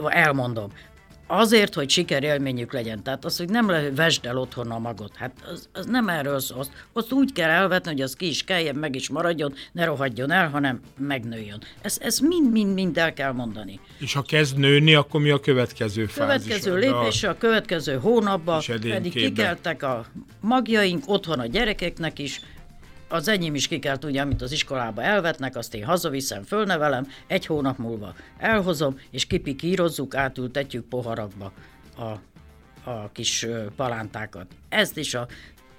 Elmondom 0.08 0.72
azért, 1.26 1.74
hogy 1.74 1.90
sikerélményük 1.90 2.72
legyen. 2.72 3.02
Tehát 3.02 3.24
az, 3.24 3.36
hogy 3.36 3.48
nem 3.48 3.70
lehet, 3.70 3.96
vesd 3.96 4.26
el 4.26 4.38
otthon 4.38 4.70
a 4.70 4.78
magot. 4.78 5.16
Hát 5.16 5.32
az, 5.52 5.68
az 5.72 5.86
nem 5.86 6.08
erről 6.08 6.40
szól. 6.40 6.64
Azt 6.92 7.12
úgy 7.12 7.32
kell 7.32 7.50
elvetni, 7.50 7.90
hogy 7.90 8.00
az 8.00 8.14
ki 8.14 8.28
is 8.28 8.44
kelljen, 8.44 8.74
meg 8.74 8.94
is 8.94 9.08
maradjon, 9.08 9.54
ne 9.72 9.84
rohadjon 9.84 10.30
el, 10.30 10.48
hanem 10.48 10.80
megnőjön. 10.98 11.62
Ezt, 11.82 12.02
ezt 12.02 12.20
mind-mind-mind 12.20 12.98
el 12.98 13.12
kell 13.12 13.32
mondani. 13.32 13.80
És 13.98 14.12
ha 14.12 14.22
kezd 14.22 14.56
nőni, 14.58 14.94
akkor 14.94 15.20
mi 15.20 15.30
a 15.30 15.40
következő 15.40 16.06
fázis? 16.06 16.46
Következő 16.46 16.76
lépés 16.76 17.22
a 17.22 17.36
következő 17.38 17.98
hónapban 17.98 18.62
pedig 18.80 19.12
kikeltek 19.12 19.82
a 19.82 20.06
magjaink 20.40 21.02
otthon 21.06 21.38
a 21.38 21.46
gyerekeknek 21.46 22.18
is, 22.18 22.40
az 23.08 23.28
enyém 23.28 23.54
is 23.54 23.68
ki 23.68 23.78
kell 23.78 23.98
tudja, 23.98 24.22
amit 24.22 24.42
az 24.42 24.52
iskolába 24.52 25.02
elvetnek, 25.02 25.56
azt 25.56 25.74
én 25.74 25.84
hazaviszem, 25.84 26.42
fölnevelem, 26.42 27.08
egy 27.26 27.46
hónap 27.46 27.78
múlva 27.78 28.14
elhozom, 28.38 28.98
és 29.10 29.26
kipikírozzuk, 29.26 30.14
átültetjük 30.14 30.84
poharakba 30.84 31.52
a, 31.96 32.02
a 32.90 33.10
kis 33.12 33.46
palántákat. 33.76 34.46
Ezt 34.68 34.96
is 34.96 35.14
a 35.14 35.26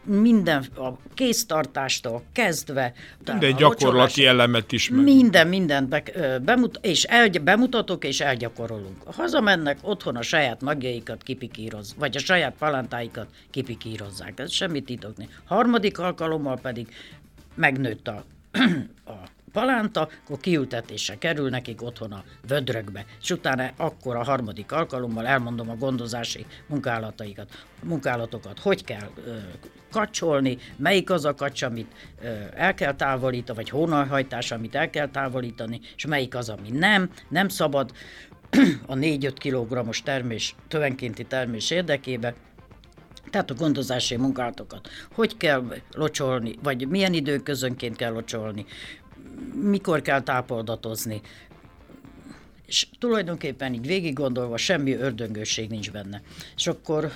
minden 0.05 0.65
a 0.75 0.97
kéztartástól 1.13 2.23
kezdve. 2.31 2.93
Minden 3.25 3.55
gyakorlati 3.55 4.25
elemet 4.25 4.71
is 4.71 4.89
meg. 4.89 5.03
Minden, 5.03 5.47
mindent 5.47 5.89
be, 5.89 6.03
bemut, 6.39 6.79
és 6.81 7.03
el, 7.03 7.29
bemutatok 7.29 8.03
és 8.03 8.19
elgyakorolunk. 8.19 9.03
Hazamennek, 9.05 9.77
otthon 9.81 10.15
a 10.15 10.21
saját 10.21 10.61
magjaikat 10.61 11.23
kipikíroz, 11.23 11.95
vagy 11.97 12.15
a 12.15 12.19
saját 12.19 12.55
palántáikat 12.59 13.27
kipikírozzák. 13.51 14.39
Ez 14.39 14.51
semmit 14.51 14.85
titokni. 14.85 15.29
Harmadik 15.45 15.99
alkalommal 15.99 16.59
pedig 16.61 16.87
megnőtt 17.55 18.07
a, 18.07 18.23
a 19.05 19.34
palánta, 19.55 20.09
akkor 20.23 20.39
kiültetése 20.39 21.17
kerül 21.17 21.49
nekik 21.49 21.81
otthon 21.81 22.11
a 22.11 22.23
vödrökbe. 22.47 23.05
És 23.21 23.31
utána 23.31 23.69
akkor 23.77 24.15
a 24.15 24.23
harmadik 24.23 24.71
alkalommal 24.71 25.27
elmondom 25.27 25.69
a 25.69 25.75
gondozási 25.75 26.45
munkálataikat, 26.67 27.65
munkálatokat, 27.83 28.59
hogy 28.59 28.83
kell 28.83 29.09
ö, 29.25 29.35
kacsolni, 29.91 30.57
melyik 30.77 31.09
az 31.09 31.25
a 31.25 31.33
kacs, 31.33 31.61
amit 31.61 31.91
ö, 32.21 32.27
el 32.55 32.73
kell 32.73 32.95
távolítani, 32.95 33.57
vagy 33.57 33.69
hónalhajtás, 33.69 34.51
amit 34.51 34.75
el 34.75 34.89
kell 34.89 35.09
távolítani, 35.09 35.79
és 35.95 36.05
melyik 36.05 36.35
az, 36.35 36.49
ami 36.49 36.69
nem, 36.69 37.09
nem 37.29 37.47
szabad 37.47 37.91
a 38.87 38.93
4-5 38.93 39.33
kg-os 39.39 40.01
termés, 40.01 40.55
tövenkénti 40.67 41.23
termés 41.23 41.71
érdekében, 41.71 42.33
tehát 43.35 43.51
a 43.51 43.53
gondozási 43.53 44.15
munkálatokat. 44.15 44.89
Hogy 45.13 45.37
kell 45.37 45.63
locsolni, 45.91 46.55
vagy 46.63 46.87
milyen 46.87 47.13
időközönként 47.13 47.95
kell 47.95 48.11
locsolni, 48.11 48.65
mikor 49.53 50.01
kell 50.01 50.21
tápoldatozni. 50.21 51.21
És 52.65 52.87
tulajdonképpen 52.99 53.73
így 53.73 53.87
végig 53.87 54.13
gondolva 54.13 54.57
semmi 54.57 54.93
ördöngőség 54.93 55.69
nincs 55.69 55.91
benne. 55.91 56.21
És 56.55 56.67
akkor 56.67 57.11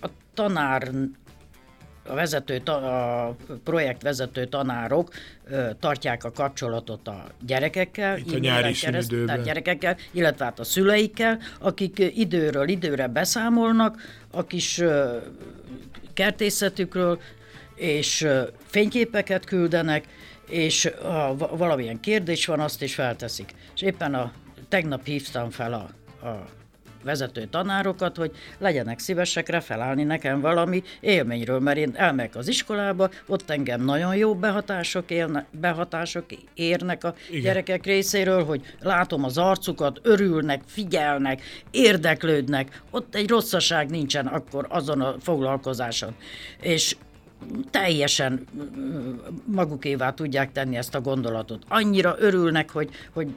a 0.00 0.08
tanár 0.34 0.90
a 2.08 2.14
vezető, 2.14 2.56
a 2.64 3.36
projektvezető 3.64 4.46
tanárok 4.46 5.10
ö, 5.50 5.70
tartják 5.80 6.24
a 6.24 6.30
kapcsolatot 6.30 7.08
a 7.08 7.24
gyerekekkel, 7.46 8.18
Itt 8.18 8.34
a 8.34 8.38
nyári 8.38 8.72
kereszt, 8.72 9.14
tehát 9.26 9.44
gyerekekkel, 9.44 9.96
illetve 10.10 10.44
hát 10.44 10.58
a 10.58 10.64
szüleikkel, 10.64 11.38
akik 11.60 11.98
időről 11.98 12.68
időre 12.68 13.06
beszámolnak 13.08 14.02
a 14.30 14.46
kis 14.46 14.78
ö, 14.78 15.16
kertészetükről, 16.14 17.20
és 17.74 18.22
ö, 18.22 18.42
fényképeket 18.66 19.44
küldenek, 19.44 20.04
és 20.48 20.90
ha 21.02 21.36
valamilyen 21.36 22.00
kérdés 22.00 22.46
van, 22.46 22.60
azt 22.60 22.82
is 22.82 22.94
felteszik. 22.94 23.54
És 23.74 23.82
éppen 23.82 24.14
a 24.14 24.32
tegnap 24.68 25.04
hívtam 25.04 25.50
fel 25.50 25.72
a, 25.72 26.26
a 26.26 26.44
vezető 27.04 27.44
tanárokat, 27.44 28.16
hogy 28.16 28.30
legyenek 28.58 28.98
szívesek 28.98 29.48
refelálni 29.48 30.02
nekem 30.02 30.40
valami 30.40 30.82
élményről, 31.00 31.58
mert 31.58 31.78
én 31.78 31.92
elmegyek 31.94 32.36
az 32.36 32.48
iskolába, 32.48 33.10
ott 33.26 33.50
engem 33.50 33.84
nagyon 33.84 34.16
jó 34.16 34.34
behatások, 34.34 35.10
élne, 35.10 35.46
behatások 35.60 36.24
érnek 36.54 37.04
a 37.04 37.14
Igen. 37.28 37.42
gyerekek 37.42 37.84
részéről, 37.84 38.44
hogy 38.44 38.74
látom 38.80 39.24
az 39.24 39.38
arcukat, 39.38 40.00
örülnek, 40.02 40.62
figyelnek, 40.66 41.42
érdeklődnek, 41.70 42.82
ott 42.90 43.14
egy 43.14 43.28
rosszaság 43.28 43.90
nincsen 43.90 44.26
akkor 44.26 44.66
azon 44.68 45.00
a 45.00 45.14
foglalkozáson. 45.20 46.14
És 46.60 46.96
teljesen 47.70 48.46
magukévá 49.44 50.10
tudják 50.10 50.52
tenni 50.52 50.76
ezt 50.76 50.94
a 50.94 51.00
gondolatot. 51.00 51.62
Annyira 51.68 52.14
örülnek, 52.18 52.70
hogy, 52.70 52.90
hogy 53.12 53.34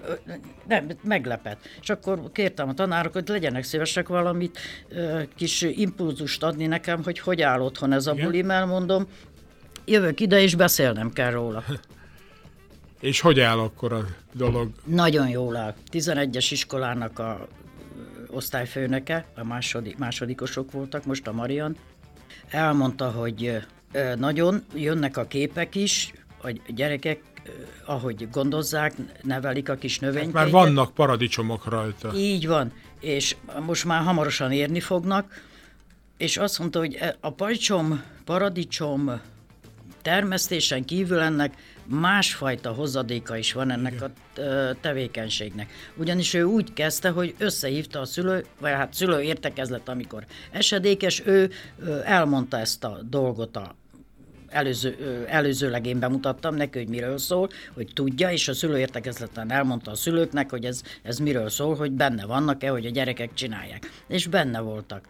nem, 0.67 0.87
meglepet. 1.03 1.57
És 1.81 1.89
akkor 1.89 2.31
kértem 2.31 2.69
a 2.69 2.73
tanárokat, 2.73 3.27
hogy 3.27 3.35
legyenek 3.39 3.63
szívesek 3.63 4.07
valamit, 4.07 4.59
kis 5.35 5.61
impulzust 5.61 6.43
adni 6.43 6.65
nekem, 6.65 7.03
hogy 7.03 7.19
hogy 7.19 7.41
áll 7.41 7.59
otthon 7.59 7.91
ez 7.91 8.07
a 8.07 8.13
buli, 8.13 8.41
mert 8.41 8.67
mondom, 8.67 9.07
jövök 9.85 10.19
ide, 10.19 10.41
és 10.41 10.55
beszélnem 10.55 11.11
kell 11.11 11.31
róla. 11.31 11.63
És 12.99 13.19
hogy 13.19 13.39
áll 13.39 13.59
akkor 13.59 13.93
a 13.93 14.05
dolog? 14.33 14.69
Nagyon 14.85 15.29
jól 15.29 15.55
áll. 15.55 15.73
11-es 15.91 16.47
iskolának 16.49 17.19
a 17.19 17.47
osztályfőnöke, 18.27 19.25
a 19.35 19.43
második, 19.43 19.97
másodikosok 19.97 20.71
voltak, 20.71 21.05
most 21.05 21.27
a 21.27 21.31
Marian, 21.31 21.75
elmondta, 22.49 23.11
hogy 23.11 23.61
nagyon 24.17 24.63
jönnek 24.73 25.17
a 25.17 25.25
képek 25.25 25.75
is, 25.75 26.13
a 26.43 26.53
gyerekek, 26.67 27.21
ahogy 27.85 28.27
gondozzák, 28.31 28.93
nevelik 29.21 29.69
a 29.69 29.75
kis 29.75 29.99
növényeket. 29.99 30.35
Hát 30.35 30.43
már 30.43 30.51
vannak 30.51 30.93
paradicsomok 30.93 31.69
rajta. 31.69 32.11
Így 32.15 32.47
van, 32.47 32.73
és 32.99 33.35
most 33.65 33.85
már 33.85 34.03
hamarosan 34.03 34.51
érni 34.51 34.79
fognak, 34.79 35.41
és 36.17 36.37
azt 36.37 36.59
mondta, 36.59 36.79
hogy 36.79 36.95
e, 36.99 37.15
a 37.19 37.31
paradicsom, 37.31 38.03
paradicsom 38.25 39.21
termesztésen 40.01 40.85
kívül 40.85 41.19
ennek 41.19 41.53
másfajta 41.85 42.71
hozadéka 42.71 43.37
is 43.37 43.53
van 43.53 43.71
ennek 43.71 43.93
Igen. 43.93 44.13
a 44.35 44.75
tevékenységnek. 44.81 45.71
Ugyanis 45.95 46.33
ő 46.33 46.43
úgy 46.43 46.73
kezdte, 46.73 47.09
hogy 47.09 47.35
összehívta 47.37 47.99
a 47.99 48.05
szülő, 48.05 48.45
vagy 48.59 48.71
hát 48.71 48.93
szülő 48.93 49.21
értekezlet, 49.21 49.89
amikor 49.89 50.25
esedékes, 50.51 51.21
ő 51.25 51.51
elmondta 52.03 52.57
ezt 52.57 52.83
a 52.83 52.99
dolgot 53.09 53.55
a 53.55 53.75
előző, 54.51 55.25
előzőleg 55.27 55.85
én 55.85 55.99
bemutattam 55.99 56.55
neki, 56.55 56.77
hogy 56.77 56.87
miről 56.87 57.17
szól, 57.17 57.49
hogy 57.73 57.87
tudja, 57.93 58.31
és 58.31 58.47
a 58.47 58.53
szülőértekezleten 58.53 59.51
elmondta 59.51 59.91
a 59.91 59.95
szülőknek, 59.95 60.49
hogy 60.49 60.65
ez, 60.65 60.81
ez 61.01 61.17
miről 61.17 61.49
szól, 61.49 61.75
hogy 61.75 61.91
benne 61.91 62.25
vannak-e, 62.25 62.69
hogy 62.69 62.85
a 62.85 62.89
gyerekek 62.89 63.33
csinálják. 63.33 63.91
És 64.07 64.27
benne 64.27 64.59
voltak. 64.59 65.07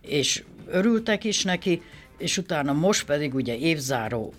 És 0.00 0.44
örültek 0.66 1.24
is 1.24 1.44
neki, 1.44 1.82
és 2.18 2.38
utána 2.38 2.72
most 2.72 3.04
pedig 3.06 3.34
ugye 3.34 3.56
évzáró 3.56 4.34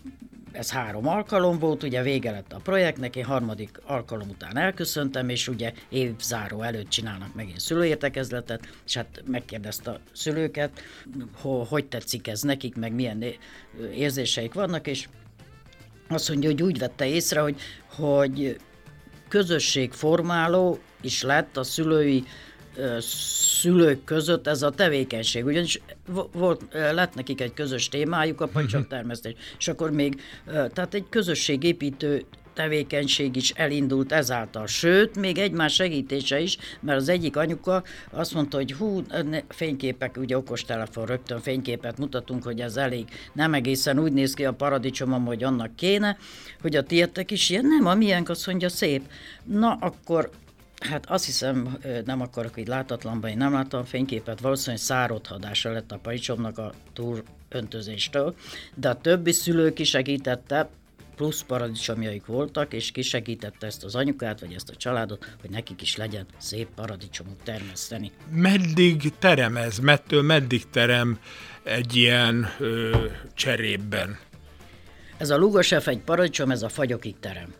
ez 0.57 0.71
három 0.71 1.07
alkalom 1.07 1.59
volt, 1.59 1.83
ugye 1.83 2.01
vége 2.01 2.31
lett 2.31 2.53
a 2.53 2.59
projektnek, 2.63 3.15
én 3.15 3.25
harmadik 3.25 3.79
alkalom 3.85 4.29
után 4.29 4.57
elköszöntem, 4.57 5.29
és 5.29 5.47
ugye 5.47 5.73
évzáró 5.89 6.61
előtt 6.61 6.89
csinálnak 6.89 7.35
megint 7.35 7.59
szülőértekezletet, 7.59 8.67
és 8.85 8.95
hát 8.95 9.23
megkérdezte 9.25 9.91
a 9.91 9.99
szülőket, 10.11 10.81
hogy 11.67 11.85
tetszik 11.85 12.27
ez 12.27 12.41
nekik, 12.41 12.75
meg 12.75 12.93
milyen 12.93 13.23
érzéseik 13.93 14.53
vannak, 14.53 14.87
és 14.87 15.07
azt 16.07 16.29
mondja, 16.29 16.49
hogy 16.49 16.61
úgy 16.61 16.79
vette 16.79 17.05
észre, 17.05 17.39
hogy, 17.39 17.59
hogy 17.95 18.57
közösségformáló 19.27 20.79
is 21.01 21.23
lett 21.23 21.57
a 21.57 21.63
szülői 21.63 22.23
szülők 22.99 24.03
között 24.03 24.47
ez 24.47 24.61
a 24.61 24.69
tevékenység. 24.69 25.45
Ugyanis 25.45 25.81
volt, 26.31 26.61
lett 26.71 27.15
nekik 27.15 27.41
egy 27.41 27.53
közös 27.53 27.89
témájuk, 27.89 28.41
a 28.41 28.49
termesztés, 28.89 29.33
és 29.57 29.67
akkor 29.67 29.91
még, 29.91 30.21
tehát 30.45 30.93
egy 30.93 31.05
közösségépítő 31.09 32.25
tevékenység 32.53 33.35
is 33.35 33.49
elindult 33.49 34.11
ezáltal. 34.11 34.67
Sőt, 34.67 35.15
még 35.15 35.37
egymás 35.37 35.73
segítése 35.73 36.39
is, 36.39 36.57
mert 36.79 36.99
az 36.99 37.09
egyik 37.09 37.37
anyuka 37.37 37.83
azt 38.11 38.33
mondta, 38.33 38.57
hogy 38.57 38.73
hú, 38.73 39.01
fényképek, 39.49 40.17
ugye 40.17 40.37
okostelefon, 40.37 41.05
rögtön 41.05 41.41
fényképet 41.41 41.97
mutatunk, 41.97 42.43
hogy 42.43 42.59
ez 42.59 42.77
elég, 42.77 43.05
nem 43.33 43.53
egészen 43.53 43.99
úgy 43.99 44.13
néz 44.13 44.33
ki 44.33 44.45
a 44.45 44.53
paradicsomom, 44.53 45.25
hogy 45.25 45.43
annak 45.43 45.75
kéne, 45.75 46.17
hogy 46.61 46.75
a 46.75 46.83
tietek 46.83 47.31
is 47.31 47.49
ilyen, 47.49 47.65
nem, 47.65 47.85
a 47.85 47.95
miénk 47.95 48.29
azt 48.29 48.47
mondja 48.47 48.69
szép. 48.69 49.01
Na, 49.43 49.77
akkor 49.79 50.29
Hát 50.79 51.09
azt 51.09 51.25
hiszem, 51.25 51.77
nem 52.05 52.21
akarok 52.21 52.59
így 52.59 52.67
látatlanban, 52.67 53.29
én 53.29 53.37
nem 53.37 53.53
láttam 53.53 53.83
fényképet, 53.83 54.39
valószínűleg 54.39 54.81
szárodhadása 54.81 55.71
lett 55.71 55.91
a 55.91 55.97
paricsomnak 55.97 56.57
a 56.57 56.73
túl 56.93 57.23
öntözéstől, 57.49 58.35
de 58.75 58.89
a 58.89 58.97
többi 58.97 59.31
szülő 59.31 59.73
kisegítette, 59.73 60.69
plusz 61.15 61.43
paradicsomjaik 61.43 62.25
voltak, 62.25 62.73
és 62.73 62.91
kisegítette 62.91 63.65
ezt 63.65 63.83
az 63.83 63.95
anyukát, 63.95 64.39
vagy 64.39 64.53
ezt 64.53 64.69
a 64.69 64.75
családot, 64.75 65.35
hogy 65.41 65.49
nekik 65.49 65.81
is 65.81 65.95
legyen 65.95 66.25
szép 66.37 66.67
paradicsomot 66.75 67.43
termeszteni. 67.43 68.11
Meddig 68.31 69.13
terem 69.19 69.57
ez? 69.57 69.79
Mettől 69.79 70.21
meddig 70.21 70.69
terem 70.69 71.19
egy 71.63 71.95
ilyen 71.95 72.47
ö, 72.59 73.05
cserében? 73.33 74.17
Ez 75.17 75.29
a 75.29 75.37
lugosef 75.37 75.87
egy 75.87 75.99
paradicsom, 75.99 76.51
ez 76.51 76.63
a 76.63 76.69
fagyokig 76.69 77.15
terem. 77.19 77.53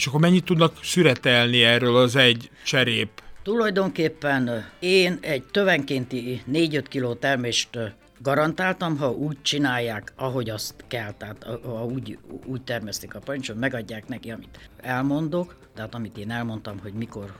És 0.00 0.06
akkor 0.06 0.20
mennyit 0.20 0.44
tudnak 0.44 0.78
szüretelni 0.82 1.62
erről 1.62 1.96
az 1.96 2.16
egy 2.16 2.50
cserép? 2.64 3.22
Tulajdonképpen 3.42 4.70
én 4.78 5.18
egy 5.20 5.42
tövenkénti 5.42 6.42
4-5 6.52 6.84
kiló 6.88 7.14
termést 7.14 7.78
garantáltam, 8.18 8.96
ha 8.96 9.10
úgy 9.10 9.42
csinálják, 9.42 10.12
ahogy 10.16 10.50
azt 10.50 10.74
kell, 10.88 11.12
tehát 11.12 11.44
ha 11.64 11.84
úgy, 11.84 12.18
úgy 12.44 12.62
termesztik 12.62 13.14
a 13.14 13.18
parancsot, 13.18 13.56
megadják 13.56 14.08
neki, 14.08 14.30
amit 14.30 14.70
elmondok, 14.76 15.56
tehát 15.74 15.94
amit 15.94 16.18
én 16.18 16.30
elmondtam, 16.30 16.78
hogy 16.78 16.92
mikor 16.92 17.34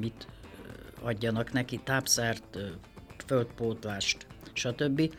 mit 0.00 0.26
adjanak 1.02 1.52
neki, 1.52 1.80
tápszert, 1.84 2.58
földpótlást, 3.26 4.26
stb. 4.52 5.12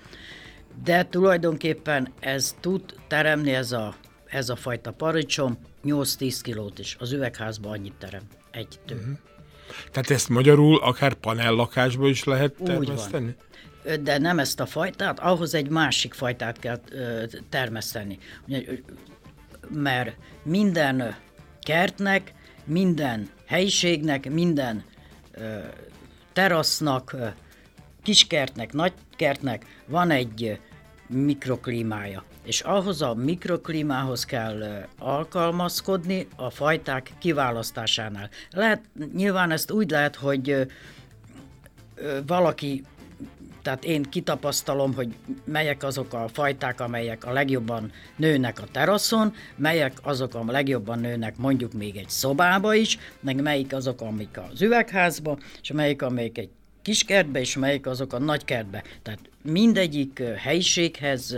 De 0.83 1.05
tulajdonképpen 1.05 2.11
ez 2.19 2.55
tud 2.59 2.95
teremni 3.07 3.53
ez 3.53 3.71
a, 3.71 3.95
ez 4.35 4.49
a 4.49 4.55
fajta 4.55 4.91
paradicsom 4.91 5.57
8-10 5.85 6.39
kilót 6.41 6.79
is. 6.79 6.95
Az 6.99 7.11
üvegházban 7.11 7.71
annyit 7.71 7.93
terem. 7.93 8.21
Egy 8.51 8.79
tő. 8.85 8.95
Uh-huh. 8.95 9.17
Tehát 9.91 10.09
ezt 10.09 10.29
magyarul 10.29 10.79
akár 10.81 11.13
panellakásban 11.13 12.09
is 12.09 12.23
lehet 12.23 12.53
termeszteni? 12.63 13.25
Úgy 13.25 13.35
van. 13.83 14.03
De 14.03 14.17
nem 14.17 14.39
ezt 14.39 14.59
a 14.59 14.65
fajtát, 14.65 15.19
ahhoz 15.19 15.53
egy 15.53 15.69
másik 15.69 16.13
fajtát 16.13 16.59
kell 16.59 16.79
termeszteni. 17.49 18.17
Mert 19.69 20.15
minden 20.43 21.15
kertnek, 21.61 22.33
minden 22.65 23.29
helyiségnek, 23.45 24.29
minden 24.29 24.83
terasznak, 26.33 27.15
kiskertnek, 28.03 28.73
nagykertnek 28.73 29.65
van 29.87 30.11
egy 30.11 30.59
mikroklímája 31.07 32.23
és 32.45 32.61
ahhoz 32.61 33.01
a 33.01 33.13
mikroklímához 33.13 34.25
kell 34.25 34.87
alkalmazkodni 34.97 36.27
a 36.35 36.49
fajták 36.49 37.11
kiválasztásánál. 37.19 38.29
Lehet, 38.51 38.81
nyilván 39.13 39.51
ezt 39.51 39.71
úgy 39.71 39.89
lehet, 39.89 40.15
hogy 40.15 40.67
valaki 42.25 42.83
tehát 43.61 43.85
én 43.85 44.03
kitapasztalom, 44.03 44.93
hogy 44.93 45.15
melyek 45.43 45.83
azok 45.83 46.13
a 46.13 46.27
fajták, 46.33 46.79
amelyek 46.79 47.25
a 47.25 47.31
legjobban 47.31 47.91
nőnek 48.15 48.61
a 48.61 48.67
teraszon, 48.71 49.33
melyek 49.55 49.93
azok 50.01 50.35
a 50.35 50.43
legjobban 50.47 50.99
nőnek 50.99 51.37
mondjuk 51.37 51.73
még 51.73 51.95
egy 51.95 52.09
szobába 52.09 52.73
is, 52.73 52.97
meg 53.19 53.41
melyik 53.41 53.73
azok, 53.73 54.01
amik 54.01 54.39
az 54.51 54.61
üvegházba, 54.61 55.37
és 55.61 55.71
melyik, 55.71 56.01
amelyik 56.01 56.37
egy 56.37 56.49
kiskertbe, 56.81 57.39
és 57.39 57.57
melyik 57.57 57.87
azok 57.87 58.13
a 58.13 58.19
nagykertbe. 58.19 58.83
Tehát 59.01 59.19
mindegyik 59.45 60.19
helyiséghez 60.37 61.37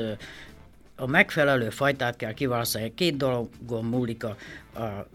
a 0.96 1.06
megfelelő 1.06 1.70
fajtát 1.70 2.16
kell 2.16 2.34
kiválasztani. 2.34 2.94
Két 2.96 3.18
dologon 3.18 3.86
múlik 3.86 4.24
a, 4.24 4.38
a 4.80 5.08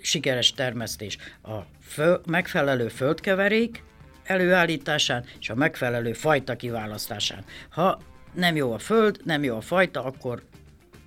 sikeres 0.00 0.52
termesztés. 0.52 1.16
A 1.42 1.56
föl, 1.82 2.20
megfelelő 2.26 2.88
földkeverék 2.88 3.82
előállításán 4.24 5.24
és 5.40 5.50
a 5.50 5.54
megfelelő 5.54 6.12
fajta 6.12 6.56
kiválasztásán. 6.56 7.44
Ha 7.68 8.00
nem 8.34 8.56
jó 8.56 8.72
a 8.72 8.78
föld, 8.78 9.20
nem 9.24 9.42
jó 9.44 9.56
a 9.56 9.60
fajta, 9.60 10.04
akkor 10.04 10.42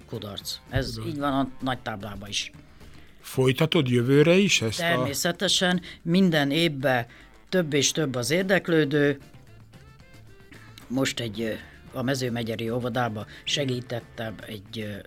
kudarc. 0.06 0.58
Ez 0.70 0.92
Tudom. 0.92 1.10
így 1.10 1.18
van 1.18 1.34
a 1.34 1.48
nagy 1.62 1.80
táblában 1.80 2.30
is. 2.30 2.52
Folytatod 3.22 3.90
jövőre 3.90 4.34
is 4.34 4.62
ezt 4.62 4.78
Természetesen 4.78 5.82
a... 5.84 6.00
minden 6.02 6.52
évben 6.52 7.06
több 7.50 7.74
és 7.74 7.92
több 7.92 8.16
az 8.16 8.32
érdeklődő. 8.32 9.20
Most 10.92 11.20
egy 11.20 11.58
a 11.94 12.02
mezőmegyeri 12.02 12.70
óvodába 12.70 13.26
segítettem 13.44 14.36
egy 14.48 15.02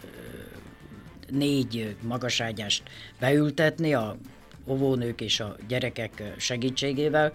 négy 1.28 1.96
magaságyást 2.02 2.82
beültetni 3.20 3.94
a 3.94 4.16
óvónők 4.66 5.20
és 5.20 5.40
a 5.40 5.56
gyerekek 5.68 6.22
segítségével, 6.38 7.32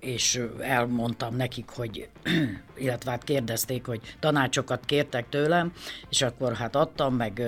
és 0.00 0.40
elmondtam 0.60 1.36
nekik, 1.36 1.68
hogy, 1.68 2.08
illetve 2.76 3.10
hát 3.10 3.24
kérdezték, 3.24 3.86
hogy 3.86 4.16
tanácsokat 4.18 4.84
kértek 4.84 5.28
tőlem, 5.28 5.72
és 6.08 6.22
akkor 6.22 6.54
hát 6.54 6.76
adtam, 6.76 7.14
meg 7.14 7.42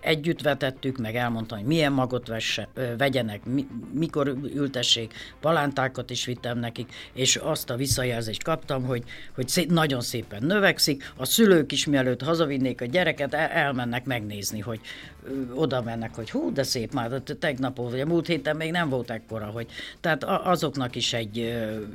együtt 0.00 0.42
vetettük, 0.42 0.98
meg 0.98 1.16
elmondtam, 1.16 1.58
hogy 1.58 1.66
milyen 1.66 1.92
magot 1.92 2.26
vesse, 2.26 2.68
vegyenek, 2.98 3.44
mi, 3.44 3.66
mikor 3.92 4.36
ültessék, 4.54 5.14
palántákat 5.40 6.10
is 6.10 6.24
vittem 6.24 6.58
nekik, 6.58 6.92
és 7.12 7.36
azt 7.36 7.70
a 7.70 7.76
visszajelzést 7.76 8.42
kaptam, 8.42 8.84
hogy, 8.84 9.02
hogy 9.34 9.48
szép, 9.48 9.70
nagyon 9.70 10.00
szépen 10.00 10.42
növekszik, 10.42 11.12
a 11.16 11.24
szülők 11.24 11.72
is 11.72 11.86
mielőtt 11.86 12.22
hazavinnék 12.22 12.80
a 12.80 12.84
gyereket, 12.84 13.34
el, 13.34 13.48
elmennek 13.48 14.04
megnézni, 14.04 14.60
hogy 14.60 14.80
ö, 15.24 15.52
oda 15.54 15.82
mennek, 15.82 16.14
hogy 16.14 16.30
hú, 16.30 16.52
de 16.52 16.62
szép 16.62 16.92
már, 16.92 17.22
tegnap, 17.38 17.76
vagy 17.76 18.00
a 18.00 18.06
múlt 18.06 18.26
héten 18.26 18.56
még 18.56 18.70
nem 18.70 18.88
volt 18.88 19.10
ekkora, 19.10 19.46
hogy 19.46 19.66
tehát 20.00 20.24
azoknak 20.24 20.96
is 20.96 21.12
egy 21.12 21.36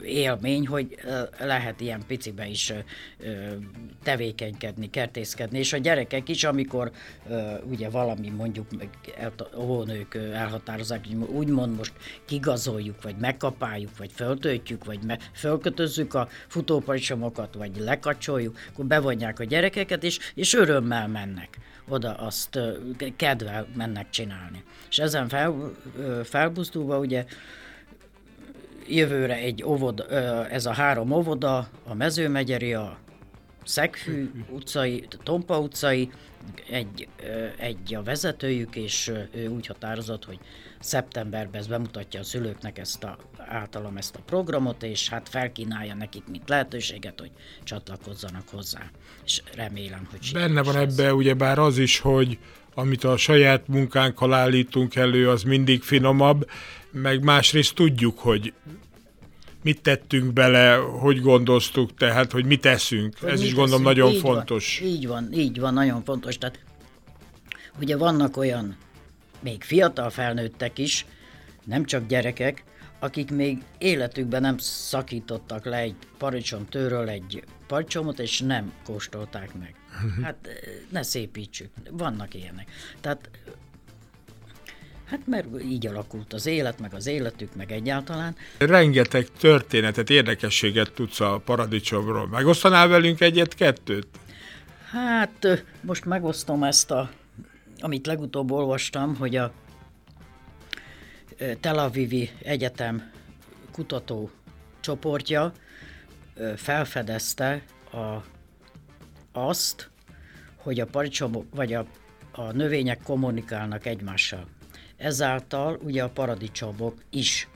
élmény, 0.04 0.68
hogy 0.68 0.96
lehet 1.40 1.82
ilyen 1.82 2.02
picibe 2.08 2.48
is 2.48 2.74
tevékenykedni, 4.04 4.90
kertészkedni, 4.90 5.58
és 5.58 5.74
a 5.74 5.78
gyerekek 5.78 6.30
is, 6.30 6.44
amikor 6.44 6.92
ugye 7.70 7.90
valami 7.96 8.30
mondjuk 8.30 8.66
a 9.38 9.58
óvónők 9.58 10.16
elhatározzák, 10.16 11.06
hogy 11.08 11.16
úgymond 11.16 11.76
most 11.76 11.94
kigazoljuk, 12.26 13.02
vagy 13.02 13.16
megkapáljuk, 13.20 13.98
vagy 13.98 14.12
föltöltjük, 14.12 14.86
vagy 14.86 15.00
me- 15.04 15.30
fölkötözzük 15.34 16.14
a 16.14 16.28
futóparitsomokat, 16.48 17.54
vagy 17.54 17.78
lekacsoljuk, 17.78 18.58
akkor 18.72 18.86
bevonják 18.86 19.40
a 19.40 19.44
gyerekeket, 19.44 20.04
és, 20.04 20.20
és 20.34 20.54
örömmel 20.54 21.08
mennek 21.08 21.58
oda, 21.88 22.14
azt 22.14 22.60
kedvel 23.16 23.68
mennek 23.76 24.10
csinálni. 24.10 24.64
És 24.90 25.00
ezen 25.00 25.28
fel, 25.28 25.72
felbuzdulva 26.24 27.00
ugye 27.00 27.26
jövőre 28.88 29.36
egy 29.36 29.64
óvoda, 29.64 30.08
ez 30.50 30.66
a 30.66 30.72
három 30.72 31.12
óvoda, 31.12 31.68
a 31.84 31.94
mezőmegyeri, 31.94 32.74
a 32.74 32.98
Szegfű 33.66 34.32
utcai, 34.50 35.08
Tompa 35.24 35.60
utcai, 35.60 36.10
egy, 36.70 37.08
egy 37.58 37.96
a 37.96 38.04
vezetőjük, 38.04 38.76
és 38.76 39.12
ő 39.32 39.48
úgy 39.48 39.68
határozott, 39.68 40.26
hogy 40.26 40.40
szeptemberben 40.80 41.62
ez 41.62 41.68
bemutatja 41.68 42.20
a 42.20 42.24
szülőknek 42.24 42.78
ezt 42.78 43.04
a, 43.04 43.18
általam 43.38 43.98
ezt 43.98 44.16
a 44.16 44.20
programot, 44.26 44.84
és 44.84 45.10
hát 45.10 45.30
felkínálja 45.30 45.96
nekik 45.96 46.24
mint 46.32 46.50
lehetőséget, 46.50 47.20
hogy 47.20 47.32
csatlakozzanak 47.64 48.50
hozzá. 48.52 48.92
És 49.26 49.42
remélem, 49.56 50.08
hogy 50.12 50.30
Benne 50.34 50.64
van 50.64 50.78
ebbe 50.78 51.14
ugyebár 51.14 51.60
az 51.60 51.78
is, 51.78 52.00
hogy 52.00 52.38
amit 52.74 53.04
a 53.04 53.18
saját 53.18 53.68
munkánkkal 53.68 54.34
állítunk 54.34 54.96
elő, 54.96 55.30
az 55.30 55.44
mindig 55.44 55.82
finomabb, 55.82 56.50
meg 56.92 57.24
másrészt 57.24 57.76
tudjuk, 57.76 58.20
hogy 58.20 58.54
mit 59.66 59.82
tettünk 59.82 60.34
bele, 60.34 60.76
hogy 60.76 61.22
gondoztuk, 61.22 61.94
tehát 61.98 62.32
hogy 62.32 62.46
mit 62.46 62.62
teszünk. 62.62 63.18
Hogy 63.20 63.30
Ez 63.30 63.40
mit 63.40 63.48
is 63.48 63.54
gondolom 63.54 63.84
teszünk. 63.84 63.98
nagyon 63.98 64.16
így 64.16 64.20
fontos. 64.20 64.80
Van, 64.80 64.90
így 64.90 65.08
van, 65.08 65.34
így 65.34 65.60
van, 65.60 65.74
nagyon 65.74 66.04
fontos. 66.04 66.38
Tehát 66.38 66.60
ugye 67.80 67.98
vannak 67.98 68.38
olyan 68.38 68.78
még 69.40 69.64
fiatal 69.64 70.10
felnőttek 70.10 70.78
is, 70.78 71.06
nem 71.64 71.86
csak 71.86 72.08
gyerekek, 72.08 72.64
akik 73.00 73.32
még 73.32 73.64
életükben 73.78 74.42
nem 74.42 74.58
szakítottak 74.58 75.66
le 75.66 75.78
egy 75.78 75.96
paradicsomtőről 76.18 77.10
egy 77.10 77.44
paradicsomot, 77.68 78.20
és 78.20 78.40
nem 78.40 78.74
kóstolták 78.84 79.54
meg. 79.60 79.76
Hát 80.24 80.48
ne 80.90 81.04
szépítsük, 81.04 81.70
vannak 81.92 82.34
ilyenek. 82.34 82.72
Tehát 83.02 83.30
Hát 85.06 85.28
mert 85.28 85.62
így 85.62 85.88
alakult 85.88 86.34
az 86.34 86.46
élet, 86.46 86.80
meg 86.80 86.94
az 86.94 87.08
életük, 87.08 87.56
meg 87.56 87.72
egyáltalán. 87.72 88.36
Rengeteg 88.58 89.28
történetet, 89.40 90.10
érdekességet 90.10 90.92
tudsz 90.92 91.20
a 91.20 91.42
paradicsomról. 91.46 92.28
Megosztanál 92.28 92.88
velünk 92.88 93.22
egyet-kettőt? 93.22 94.08
Hát 94.92 95.66
most 95.82 96.06
megosztom 96.06 96.64
ezt 96.64 96.92
a, 96.92 97.10
amit 97.80 98.06
legutóbb 98.06 98.52
olvastam, 98.52 99.16
hogy 99.16 99.36
a 99.36 99.54
Tel 101.60 101.80
Avivi 101.80 102.30
Egyetem 102.44 103.12
kutató 103.72 104.30
csoportja 104.80 105.52
felfedezte 106.56 107.64
a, 107.92 108.24
azt, 109.32 109.90
hogy 110.56 110.80
a 110.80 110.86
paradicsomok 110.86 111.46
vagy 111.56 111.74
a, 111.74 111.86
a 112.32 112.52
növények 112.52 113.00
kommunikálnak 113.04 113.86
egymással. 113.86 114.48
Ezáltal 115.06 115.80
ugye 115.84 116.04
a 116.04 116.10
paradicsomok 116.10 117.04
is. 117.10 117.48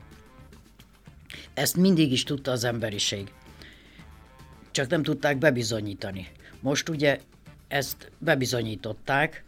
Ezt 1.54 1.76
mindig 1.76 2.12
is 2.12 2.24
tudta 2.24 2.50
az 2.50 2.64
emberiség. 2.64 3.32
Csak 4.70 4.88
nem 4.88 5.02
tudták 5.02 5.38
bebizonyítani. 5.38 6.28
Most 6.60 6.88
ugye 6.88 7.20
ezt 7.68 8.10
bebizonyították, 8.18 9.44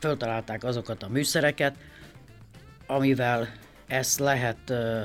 föltalálták 0.00 0.64
azokat 0.64 1.02
a 1.02 1.08
műszereket, 1.08 1.76
amivel 2.86 3.48
ezt 3.86 4.18
lehet 4.18 4.70
uh, 4.70 5.02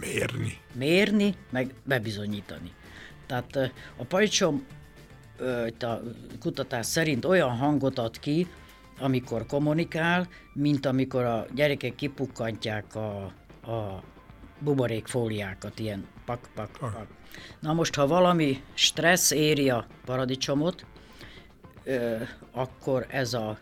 mérni. 0.00 0.58
mérni, 0.72 1.34
meg 1.50 1.74
bebizonyítani. 1.84 2.72
Tehát 3.26 3.56
uh, 3.56 3.70
a 3.96 4.04
pajcsom 4.04 4.66
uh, 5.40 5.90
a 5.90 6.00
kutatás 6.40 6.86
szerint 6.86 7.24
olyan 7.24 7.56
hangot 7.56 7.98
ad 7.98 8.18
ki, 8.18 8.46
amikor 8.98 9.46
kommunikál, 9.46 10.28
mint 10.52 10.86
amikor 10.86 11.24
a 11.24 11.46
gyerekek 11.54 11.94
kipukkantják 11.94 12.94
a, 12.94 13.24
a 13.70 14.02
buborékfóliákat, 14.58 15.78
ilyen 15.78 16.06
pak, 16.24 16.48
pak, 16.54 16.70
pak. 16.78 17.06
Na 17.60 17.72
most, 17.72 17.94
ha 17.94 18.06
valami 18.06 18.62
stressz 18.74 19.30
éri 19.30 19.70
a 19.70 19.86
paradicsomot, 20.04 20.86
ö, 21.84 22.16
akkor 22.52 23.06
ez 23.08 23.34
a 23.34 23.58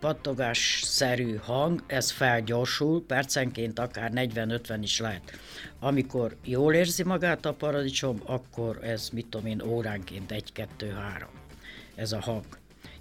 pattogásszerű 0.00 1.36
hang, 1.36 1.82
ez 1.86 2.10
felgyorsul, 2.10 3.04
percenként 3.06 3.78
akár 3.78 4.10
40-50 4.14 4.78
is 4.82 5.00
lehet. 5.00 5.38
Amikor 5.80 6.36
jól 6.44 6.74
érzi 6.74 7.02
magát 7.02 7.46
a 7.46 7.54
paradicsom, 7.54 8.20
akkor 8.26 8.78
ez, 8.82 9.08
mit 9.08 9.26
tudom 9.26 9.46
én, 9.46 9.62
óránként 9.62 10.32
1-2-3 10.54 11.26
ez 11.94 12.12
a 12.12 12.20
hang. 12.20 12.44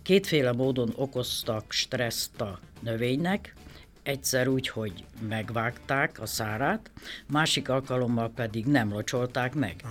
Kétféle 0.08 0.52
módon 0.52 0.93
okoztak 0.96 1.72
stresszt 1.72 2.41
a 2.41 2.60
növénynek, 2.80 3.54
egyszer 4.04 4.48
úgy, 4.48 4.67
hogy 4.67 5.06
megvágták 5.28 6.20
a 6.22 6.26
szárát, 6.26 6.91
másik 7.30 7.70
alkalommal 7.70 8.32
pedig 8.36 8.65
nem 8.65 8.91
locsolták 8.91 9.54
meg. 9.54 9.84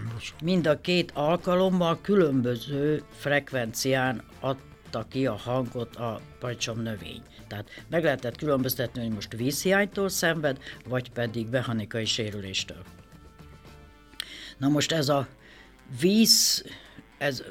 Mind 0.42 0.66
a 0.66 0.80
két 0.80 1.10
alkalommal 1.14 2.00
különböző 2.00 3.02
frekvencián 3.16 4.22
adta 4.40 5.06
ki 5.08 5.26
a 5.26 5.34
hangot 5.34 5.96
a 5.96 6.20
pajcsom 6.38 6.80
növény. 6.80 7.22
Tehát 7.46 7.68
meg 7.88 8.04
lehetett 8.04 8.36
különböztetni, 8.36 9.00
hogy 9.00 9.12
most 9.12 9.36
vízhiánytól 9.36 10.08
szenved, 10.08 10.58
vagy 10.88 11.10
pedig 11.10 11.48
mechanikai 11.48 12.04
sérüléstől. 12.04 12.82
Na 14.58 14.68
most 14.68 14.92
ez 14.92 15.08
a 15.08 15.28
víz 16.00 16.64
ez, 17.18 17.42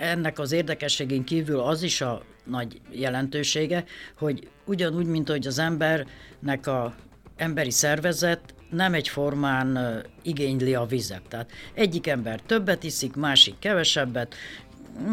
ennek 0.00 0.38
az 0.38 0.52
érdekességén 0.52 1.24
kívül 1.24 1.60
az 1.60 1.82
is 1.82 2.00
a 2.00 2.22
nagy 2.44 2.80
jelentősége, 2.90 3.84
hogy 4.18 4.48
ugyanúgy, 4.64 5.06
mint 5.06 5.28
hogy 5.28 5.46
az 5.46 5.58
embernek 5.58 6.66
a 6.66 6.94
emberi 7.36 7.70
szervezet 7.70 8.54
nem 8.70 8.94
egyformán 8.94 10.02
igényli 10.22 10.74
a 10.74 10.84
vizet. 10.84 11.22
Tehát 11.28 11.50
egyik 11.74 12.06
ember 12.06 12.40
többet 12.40 12.84
iszik, 12.84 13.14
másik 13.14 13.58
kevesebbet, 13.58 14.34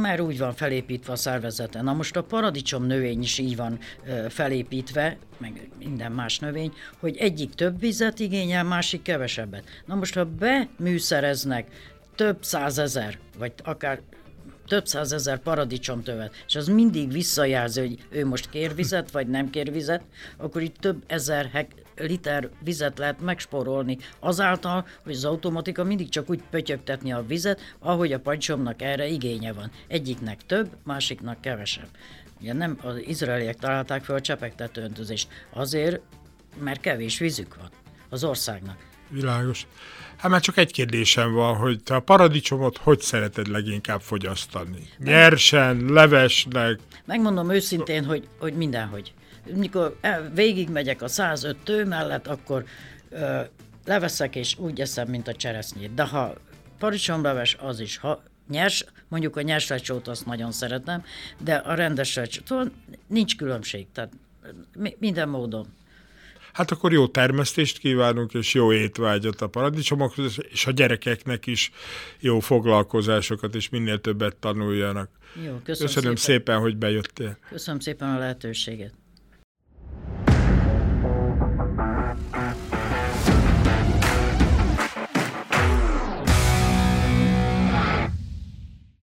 mert 0.01 0.21
úgy 0.21 0.37
van 0.37 0.53
felépítve 0.53 1.11
a 1.11 1.15
szervezete. 1.15 1.81
Na 1.81 1.93
most 1.93 2.15
a 2.15 2.23
paradicsom 2.23 2.85
növény 2.85 3.21
is 3.21 3.37
így 3.37 3.55
van 3.55 3.79
felépítve, 4.29 5.17
meg 5.37 5.69
minden 5.79 6.11
más 6.11 6.39
növény, 6.39 6.73
hogy 6.99 7.17
egyik 7.17 7.53
több 7.53 7.79
vizet 7.79 8.19
igényel, 8.19 8.63
másik 8.63 9.01
kevesebbet. 9.01 9.63
Na 9.85 9.95
most, 9.95 10.13
ha 10.13 10.25
beműszereznek 10.25 11.67
több 12.15 12.43
százezer, 12.43 13.19
vagy 13.37 13.53
akár 13.63 14.01
több 14.67 14.87
százezer 14.87 15.39
paradicsomtövet, 15.39 16.43
és 16.47 16.55
az 16.55 16.67
mindig 16.67 17.11
visszajelzi, 17.11 17.79
hogy 17.79 18.05
ő 18.09 18.25
most 18.25 18.49
kér 18.49 18.75
vizet, 18.75 19.11
vagy 19.11 19.27
nem 19.27 19.49
kér 19.49 19.71
vizet, 19.71 20.03
akkor 20.37 20.61
itt 20.61 20.77
több 20.77 21.03
ezer 21.07 21.49
hek- 21.53 21.83
liter 21.97 22.49
vizet 22.63 22.97
lehet 22.97 23.21
megspórolni 23.21 23.97
azáltal, 24.19 24.87
hogy 25.03 25.13
az 25.13 25.25
automatika 25.25 25.83
mindig 25.83 26.09
csak 26.09 26.29
úgy 26.29 26.43
pötyögtetni 26.49 27.13
a 27.13 27.25
vizet, 27.27 27.75
ahogy 27.79 28.13
a 28.13 28.19
pancsomnak 28.19 28.81
erre 28.81 29.07
igénye 29.07 29.53
van. 29.53 29.71
Egyiknek 29.87 30.45
több, 30.45 30.69
másiknak 30.83 31.41
kevesebb. 31.41 31.87
Ugye 32.41 32.53
nem 32.53 32.77
az 32.81 32.97
izraeliek 32.97 33.55
találták 33.55 34.03
fel 34.03 34.15
a 34.15 34.21
csepegtető 34.21 34.81
öntözést, 34.81 35.27
azért, 35.53 35.99
mert 36.59 36.81
kevés 36.81 37.17
vízük 37.17 37.55
van 37.55 37.69
az 38.09 38.23
országnak. 38.23 38.77
Világos. 39.09 39.67
Hát 40.23 40.31
már 40.31 40.41
csak 40.41 40.57
egy 40.57 40.71
kérdésem 40.71 41.33
van, 41.33 41.55
hogy 41.55 41.83
te 41.83 41.95
a 41.95 41.99
paradicsomot 41.99 42.77
hogy 42.77 42.99
szereted 42.99 43.47
leginkább 43.47 44.01
fogyasztani? 44.01 44.89
Nyersen, 44.97 45.85
levesnek? 45.85 46.79
Megmondom 47.05 47.51
őszintén, 47.51 48.05
hogy, 48.05 48.27
hogy 48.39 48.53
mindenhogy. 48.53 49.13
Mikor 49.55 49.97
végigmegyek 50.33 51.01
a 51.01 51.07
105 51.07 51.57
tő 51.63 51.85
mellett, 51.85 52.27
akkor 52.27 52.65
ö, 53.09 53.39
leveszek 53.85 54.35
és 54.35 54.57
úgy 54.57 54.81
eszem, 54.81 55.07
mint 55.07 55.27
a 55.27 55.35
cseresznyét. 55.35 55.93
De 55.93 56.03
ha 56.03 56.33
paradicsomleves, 56.79 57.55
az 57.59 57.79
is. 57.79 57.97
Ha 57.97 58.23
nyers, 58.49 58.85
mondjuk 59.07 59.35
a 59.35 59.41
nyers 59.41 59.67
lecsót 59.67 60.07
azt 60.07 60.25
nagyon 60.25 60.51
szeretem, 60.51 61.03
de 61.39 61.55
a 61.55 61.73
rendes 61.73 62.15
lecsót, 62.15 62.71
nincs 63.07 63.35
különbség. 63.35 63.87
Tehát 63.93 64.11
minden 64.99 65.29
módon. 65.29 65.67
Hát 66.53 66.71
akkor 66.71 66.93
jó 66.93 67.07
termesztést 67.07 67.77
kívánunk, 67.77 68.33
és 68.33 68.53
jó 68.53 68.73
étvágyat 68.73 69.41
a 69.41 69.47
paradicsomokhoz, 69.47 70.37
és 70.49 70.65
a 70.65 70.71
gyerekeknek 70.71 71.45
is 71.45 71.71
jó 72.19 72.39
foglalkozásokat, 72.39 73.55
és 73.55 73.69
minél 73.69 74.01
többet 74.01 74.35
tanuljanak. 74.35 75.09
Jó, 75.35 75.41
köszönöm, 75.41 75.63
köszönöm 75.63 76.15
szépen. 76.15 76.15
szépen, 76.15 76.59
hogy 76.59 76.77
bejöttél. 76.77 77.37
Köszönöm 77.49 77.79
szépen 77.79 78.09
a 78.09 78.17
lehetőséget. 78.17 78.93